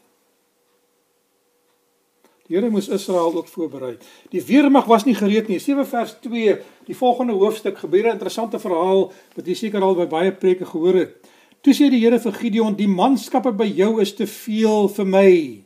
[2.48, 3.98] Die Here moes Israel ook voorberei.
[4.32, 5.60] Die weermag was nie gereed nie.
[5.60, 6.56] 7 vers 2,
[6.86, 10.96] die volgende hoofstuk gebeur 'n interessante verhaal wat jy seker al by baie preke gehoor
[10.96, 11.30] het.
[11.62, 15.64] Toe sê die Here vir Gideon: "Die manskappe by jou is te veel vir my."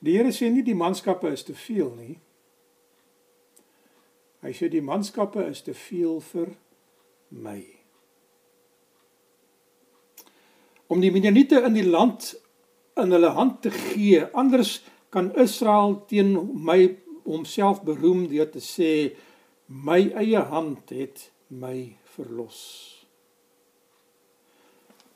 [0.00, 2.18] Die Here sê nie die manskappe is te veel nie.
[4.44, 6.50] Hy sê die manskappe is te veel vir
[7.32, 7.60] my.
[10.92, 12.34] Om die Midianiete in die land
[13.00, 14.20] in hulle hand te gee.
[14.36, 14.82] Anders
[15.14, 16.34] kan Israel teen
[16.64, 18.90] my homself beroem deur te sê
[19.66, 22.60] my eie hand het my verlos.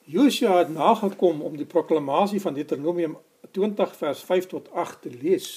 [0.09, 3.19] Josua het nagekom om die proklamasie van Deuteronomium
[3.53, 5.51] 20 vers 5 tot 8 te lees.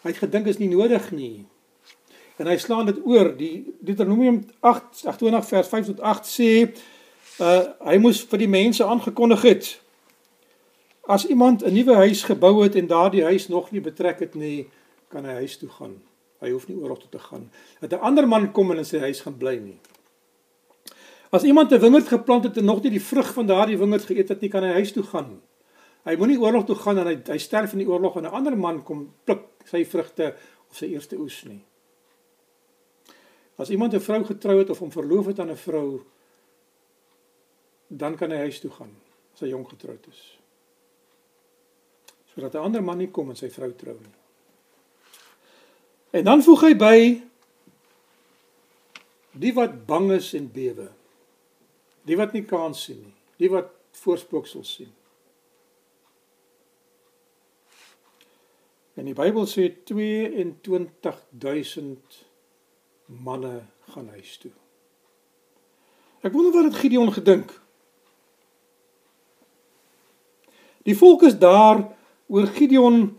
[0.00, 1.44] Hy het gedink is nie nodig nie.
[2.36, 3.36] En hy slaan dit oor.
[3.36, 6.50] Die Deuteronomium 8 28 vers 5 tot 8 sê
[7.40, 9.76] uh hy moes vir die mense aangekondig het
[11.06, 14.68] As iemand 'n nuwe huis gebou het en daardie huis nog nie betrek het nie,
[15.08, 16.02] kan hy huis toe gaan.
[16.40, 17.50] Hy hoef nie oorlog toe te gaan.
[17.80, 19.78] Dat 'n ander man kom en in sy huis gaan bly nie.
[21.30, 24.28] As iemand 'n wingerd geplant het en nog nie die vrug van daardie wingerd geëet
[24.28, 25.42] het nie, kan hy huis toe gaan.
[26.02, 28.58] Hy moenie oorlog toe gaan en hy hy sterf in die oorlog en 'n ander
[28.58, 30.34] man kom pluk sy vrugte
[30.70, 31.62] of sy eerste oes nie.
[33.56, 36.02] As iemand 'n vrou getrou het of hom verloof het aan 'n vrou,
[37.86, 38.96] dan kan hy huis toe gaan
[39.34, 40.38] as hy jong getroud is
[42.36, 44.14] sodat 'n ander man nie kom en sy vrou trou nie.
[46.10, 47.22] En dan voeg hy by
[49.32, 50.92] die wat bang is en bewe.
[52.04, 54.94] Die wat nie kans sien nie, die wat voorspooksels sien.
[58.94, 62.25] En die Bybel sê 22000
[63.06, 64.52] manne gaan huis toe.
[66.20, 67.52] Ek wonder wat het Gideon gedink?
[70.86, 71.82] Die volk is daar
[72.26, 73.16] oor Gideon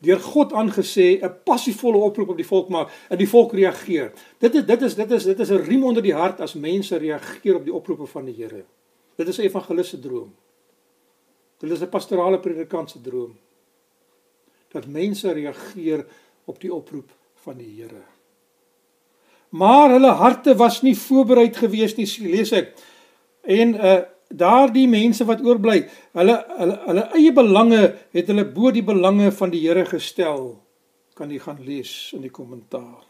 [0.00, 4.12] deur God aangesê 'n passievolle oproep op die volk maak en die volk reageer.
[4.38, 6.96] Dit is dit is dit is dit is 'n riem onder die hart as mense
[6.96, 8.64] reageer op die oproepe van die Here.
[9.16, 10.34] Dit is 'n evangelis se droom.
[11.58, 13.38] Dit is 'n pastorale predikant se droom.
[14.68, 16.06] Dat mense reageer
[16.44, 18.02] op die oproep van die Here.
[19.50, 22.74] Maar hulle harte was nie voorbereid gewees nie, lees ek.
[23.42, 25.80] En uh, eh, daardie mense wat oorbly,
[26.14, 27.80] hulle hulle hulle eie belange
[28.14, 30.52] het hulle bo die belange van die Here gestel.
[31.18, 33.02] Kan jy gaan lees in die kommentaar.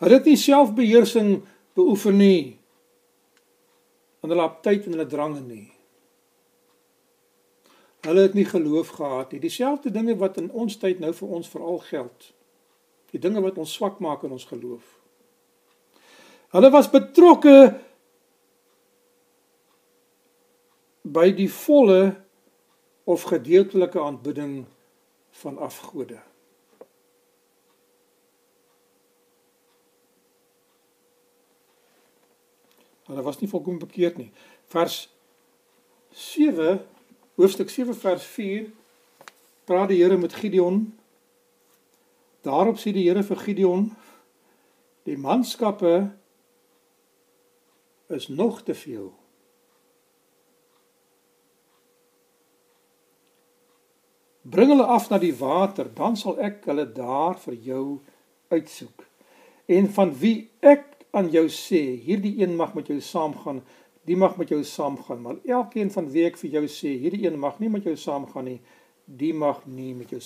[0.00, 1.40] Hulle het nie selfbeheersing
[1.74, 2.56] beoefen nie.
[4.22, 5.66] En hulle aptyd en hulle drange nie.
[8.06, 9.42] Hulle het nie geloof gehad nie.
[9.42, 12.30] Dieselfde dinge wat in ons tyd nou vir ons veral geld.
[13.10, 14.99] Die dinge wat ons swak maak in ons geloof.
[16.50, 17.78] Hulle was betrokke
[21.06, 22.16] by die volle
[23.06, 24.64] of gedeeltelike aanbidding
[25.42, 26.18] van afgode.
[33.06, 34.30] Hulle was nie volkom bekeerd nie.
[34.70, 35.08] Vers
[36.10, 36.78] 7
[37.34, 38.70] hoofstuk 7 vers 4
[39.64, 40.82] praat die Here met Gideon.
[42.42, 43.90] Daarop sê die Here vir Gideon:
[45.06, 46.10] Die manskappe
[48.10, 49.12] is nog te veel.
[54.42, 57.84] Bring hulle af na die water, dan sal ek hulle daar vir jou
[58.50, 59.04] uitsoek.
[59.70, 63.60] En van wie ek aan jou sê, hierdie een mag met jou saamgaan,
[64.08, 67.38] die mag met jou saamgaan, maar elkeen van wie ek vir jou sê, hierdie een
[67.38, 68.58] mag nie met jou saamgaan nie,
[69.04, 70.22] die mag nie met jou.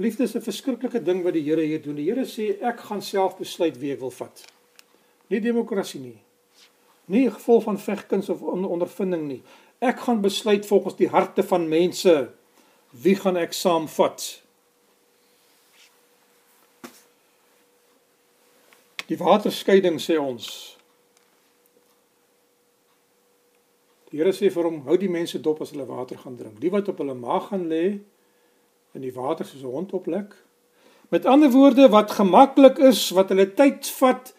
[0.00, 1.96] Liefde is 'n verskriklike ding wat die Here hier doen.
[1.96, 4.44] Die Here sê ek gaan self besluit wie ek wil vat.
[5.28, 6.18] Nie demokrasie nie.
[7.10, 9.40] Nie gevolg van vegkuns of ondervinding nie.
[9.82, 12.30] Ek gaan besluit volgens die harte van mense
[12.90, 14.42] wie gaan ek saamvat?
[19.10, 20.46] Die waterskeiding sê ons.
[24.10, 26.58] Die Here sê vir hom, hou die mense dop as hulle water gaan drink.
[26.62, 27.84] Die wat op hulle maag gaan lê
[28.94, 30.34] in die water soos 'n hond oplek.
[31.10, 34.34] Met ander woorde wat gemaklik is, wat hulle tyd vat,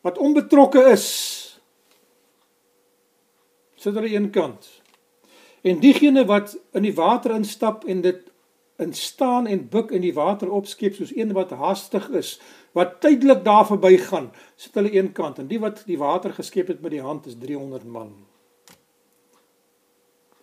[0.00, 1.35] wat onbetrokke is.
[3.76, 4.68] Sit hulle een kant.
[5.66, 8.24] En diegene wat in die water instap en dit
[8.76, 12.36] in staan en buk in die water opskep soos een wat haastig is,
[12.76, 16.82] wat tydelik daar verbygaan, sit hulle een kant en die wat die water geskep het
[16.84, 18.12] met die hand is 300 man.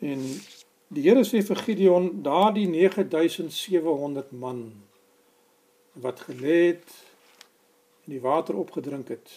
[0.02, 0.24] En
[0.94, 4.66] die Here sê vir Gideon, daardie 9700 man
[5.94, 6.90] wat gelê het
[8.04, 9.30] en die water opgedrink het,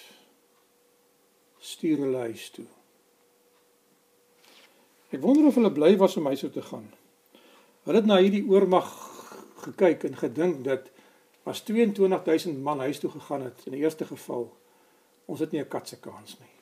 [1.60, 2.66] stuur hulle huis toe.
[5.16, 6.84] Ek wonder of hulle bly was om huis toe te gaan.
[7.88, 8.90] Hulle het na hierdie oormag
[9.62, 10.90] gekyk en gedink dat
[11.48, 14.50] as 22000 man huis toe gegaan het in die eerste geval,
[15.24, 16.52] ons het nie 'n katse kans nie.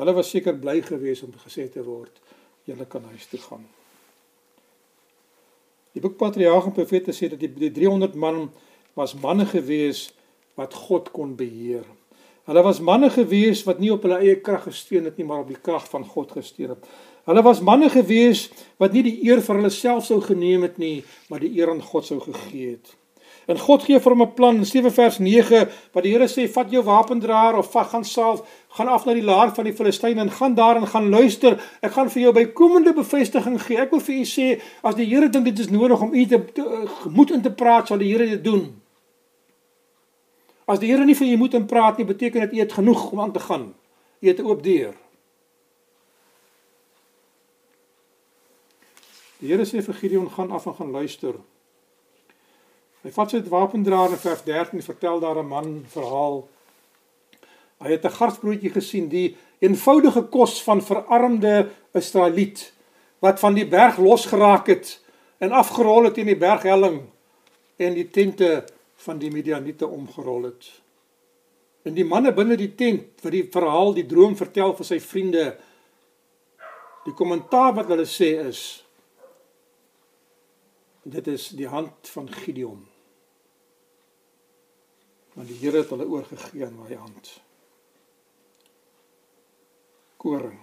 [0.00, 2.20] Hulle was seker bly geweest om gesê te word,
[2.64, 3.68] julle kan huis toe gaan.
[5.92, 8.52] Die boek Patriarge en Profete sê dat die 300 man
[8.94, 10.12] was manne gewees
[10.54, 11.84] wat God kon beheer.
[12.46, 15.48] Hulle was manne gewees wat nie op hulle eie krag gesteun het nie, maar op
[15.50, 16.84] die krag van God gesteun het.
[17.26, 18.44] Hulle was manne gewees
[18.78, 21.82] wat nie die eer vir hulle self sou geneem het nie, maar die eer aan
[21.82, 22.94] God sou gegee het.
[23.50, 26.46] En God gee vir hom 'n plan in 7 vers 9 wat die Here sê
[26.48, 28.42] vat jou wapendraer of vat gaan self
[28.78, 31.58] gaan af na die laar van die Filistyne en gaan daar en gaan luister.
[31.82, 33.78] Ek gaan vir jou bykomende bevestiging gee.
[33.78, 36.44] Ek wil vir u sê as die Here dink dit is nodig om u te,
[36.52, 38.82] te gemoed in te praat, sal die Here dit doen.
[40.66, 43.10] As die Here nie vir u moet in praat nie, beteken dit u het genoeg
[43.12, 43.74] om aan te gaan.
[44.20, 44.94] U het 'n oop deur.
[49.38, 51.34] Die Here sê vir Gideon gaan af en gaan luister.
[53.02, 56.48] Hy vat sy wapendraer in vers 13 vertel daar 'n man verhaal.
[57.78, 62.72] Hy het 'n garsbroodjie gesien, die eenvoudige kos van verarmde Israeliet
[63.18, 65.00] wat van die berg losgeraak het
[65.38, 67.00] en afgerol het in die berghelling
[67.76, 68.64] en die tente
[68.96, 70.68] van die Midianiete omgerol het.
[71.86, 75.44] En die manne binne die tent wat die verhaal, die droom vertel vir sy vriende,
[77.06, 78.64] die kommentaar wat hulle sê is
[81.06, 82.80] dit is die hand van Gideon.
[85.36, 87.30] Want die Here het hulle oorgegee aan my hand.
[90.18, 90.58] Koring.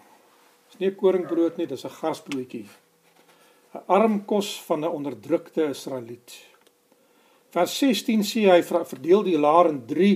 [0.68, 2.68] Dis nie koringbrood nie, dis 'n gasbroodjie.
[3.74, 6.53] 'n Arm kos van 'n onderdrukte Israeliet.
[7.54, 10.14] Vers 16 sê hy verdeel die laar in 3.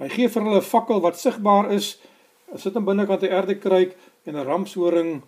[0.00, 1.98] Hy gee vir hulle 'n fakkel wat sigbaar is.
[2.48, 5.22] Hulle sit aan binnekant 'n erdekruik en 'n ramshoring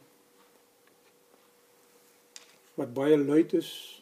[2.76, 4.00] wat baie luid is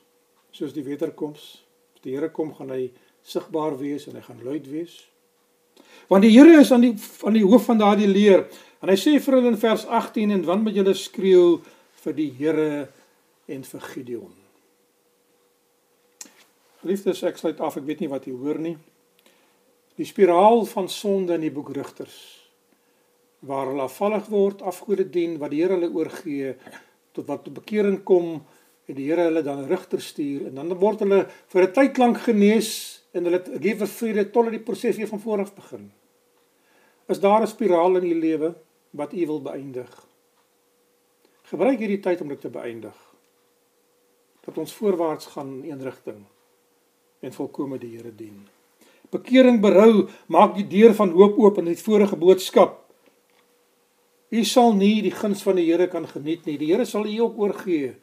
[0.52, 1.64] soos die wederkoms.
[1.94, 2.92] As die Here kom, gaan hy
[3.22, 5.08] sigbaar wees en hy gaan luid wees.
[6.08, 6.94] Want die Here is aan die
[7.24, 8.46] aan die hoof van daardie leer.
[8.82, 11.60] En hy sê vir hulle in vers 18 en wanneer moet julle skreeu
[12.04, 12.88] vir die Here
[13.48, 14.37] en vir Gideon.
[16.86, 17.76] Liefdes, ek sluit af.
[17.80, 18.76] Ek weet nie wat jy hoor nie.
[19.98, 22.18] Die spiraal van sonde in die boek Rigters
[23.46, 26.56] waar hulle afvallig word, afgode dien, wat die Here hulle oorgee
[27.14, 28.40] tot wat tot bekering kom
[28.88, 31.20] en die Here hulle dan rigter stuur en dan word hulle
[31.52, 32.70] vir 'n tyd lank genees
[33.14, 35.92] en hulle lewe vrede totdat die proses weer van voor af begin.
[37.08, 38.54] Is daar 'n spiraal in u lewe
[38.90, 40.06] wat u wil beëindig?
[41.42, 42.98] Gebruik hierdie tyd om dit te beëindig.
[44.40, 46.26] Dat ons voorwaarts gaan in een rigting
[47.20, 48.46] en volkome die Here dien.
[49.10, 52.76] Bekering berou maak die deur van hoop oop in die vorige boodskap.
[54.28, 56.58] U sal nie die guns van die Here kan geniet nie.
[56.60, 57.94] Die Here sal u ook oorgee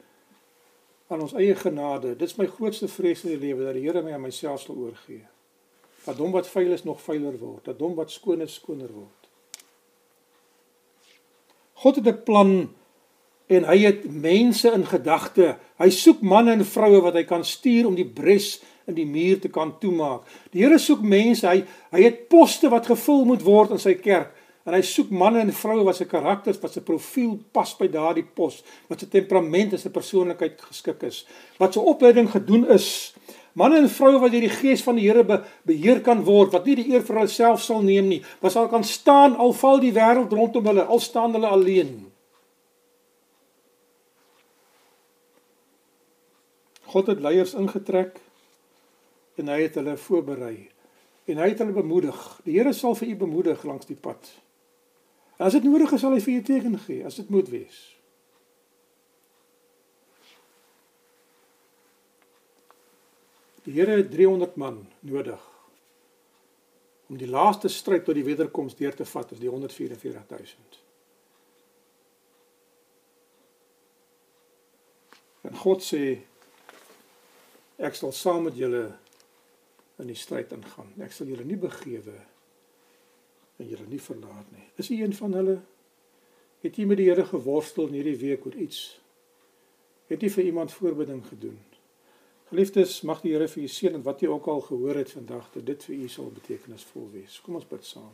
[1.08, 2.16] aan ons eie genade.
[2.18, 4.80] Dit is my grootste vrees in die lewe dat die Here my aan myself sal
[4.88, 5.22] oorgee.
[6.06, 9.30] Dat hom wat vuil is nog vuiler word, dat hom wat skoon is skoner word.
[11.82, 12.52] God het 'n plan
[13.48, 15.58] en hy het mense in gedagte.
[15.78, 19.40] Hy soek manne en vroue wat hy kan stuur om die bres in die muur
[19.42, 20.26] te kan toemaak.
[20.54, 21.48] Die Here soek mense.
[21.48, 21.64] Hy
[21.96, 24.34] hy het poste wat gevul moet word in sy kerk.
[24.66, 28.26] En hy soek manne en vroue wat se karakters, wat se profiel pas by daardie
[28.26, 31.20] pos, wat se temperament en se persoonlikheid geskik is,
[31.62, 32.88] wat se opleiding gedoen is.
[33.54, 35.38] Manne en vroue wat deur die gees van die Here be,
[35.70, 38.84] beheer kan word, wat nie die eer vir hulself sal neem nie, wat sal kan
[38.84, 41.94] staan al val die wêreld rondom hulle, al staan hulle alleen.
[46.90, 48.18] God het leiers ingetrek
[49.36, 50.70] en hy het hulle voorberei
[51.26, 52.20] en hy het hulle bemoedig.
[52.46, 54.30] Die Here sal vir u bemoedig langs die pad.
[55.42, 57.80] As dit nodig is, sal hy vir jou teken gee, as dit moet wees.
[63.66, 65.52] Die Here het 300 man nodig
[67.10, 70.80] om die laaste stryd tot die wederkoms deur te vat, is die 144000.
[75.46, 76.02] En God sê
[77.78, 78.88] ek sal saam met julle
[80.02, 80.92] in die stryd ingaan.
[81.04, 82.18] Ek sal julle nie begewe
[83.56, 84.68] en julle nie verlaat nie.
[84.82, 85.56] Is u een van hulle?
[86.66, 88.98] Het jy met die Here geworstel in hierdie week oor iets
[90.06, 91.58] Het jy vir iemand voorbeding gedoen?
[92.52, 95.48] Geliefdes, mag die Here vir u seën en wat jy ook al gehoor het vandag,
[95.56, 97.40] dat dit vir u sal betekenisvol wees.
[97.42, 98.14] Kom ons bid saam.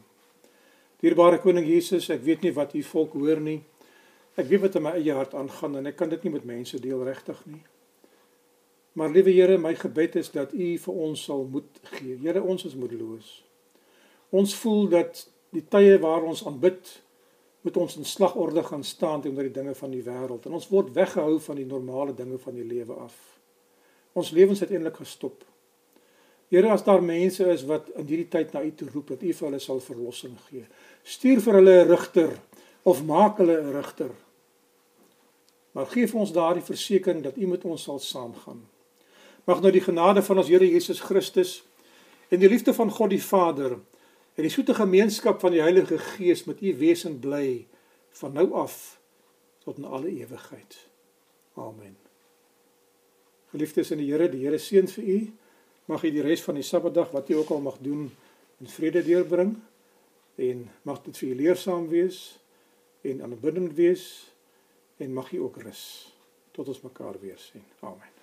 [1.03, 3.59] Dierbare koning Jesus, ek weet nie wat u volk hoor nie.
[4.39, 6.79] Ek weet wat in my eie hart aangaan en ek kan dit nie met mense
[6.79, 7.59] deel regtig nie.
[8.93, 12.17] Maar liewe Here, my gebed is dat u vir ons sal moed gee.
[12.19, 13.29] Here, ons is moedeloos.
[14.29, 15.23] Ons voel dat
[15.55, 16.91] die tye waar ons aanbid
[17.61, 20.93] moet ons in slagorde gaan staan teenoor die dinge van die wêreld en ons word
[20.95, 23.15] weggehou van die normale dinge van die lewe af.
[24.17, 25.43] Ons lewens het eintlik gestop.
[26.51, 29.29] Here, as daar mense is wat in hierdie tyd na U toe roep dat U
[29.31, 30.65] vir hulle sal verlossing gee,
[31.03, 32.33] stuur vir hulle 'n rigter
[32.83, 34.11] of maak hulle 'n rigter.
[35.71, 38.61] Maar gee vir ons daardie versekering dat U met ons sal saamgaan.
[39.49, 41.61] Mag nou die genade van ons Here Jesus Christus
[42.29, 43.79] en die liefde van God die Vader
[44.35, 47.65] en die soete gemeenskap van die Heilige Gees met u wees en bly
[48.21, 48.99] van nou af
[49.63, 50.77] tot in alle ewigheid.
[51.53, 51.97] Amen.
[53.51, 55.17] Geliefdes in die Here, die Here seën vir u.
[55.91, 58.07] Mag u die res van die Sabbatdag wat u ook al mag doen
[58.61, 59.57] in vrede deurbring
[60.41, 62.21] en mag dit vir u leersaam wees
[63.01, 64.07] en aanbiddend wees
[65.01, 65.83] en mag u ook rus
[66.51, 67.65] tot ons mekaar weer sien.
[67.81, 68.20] Amen.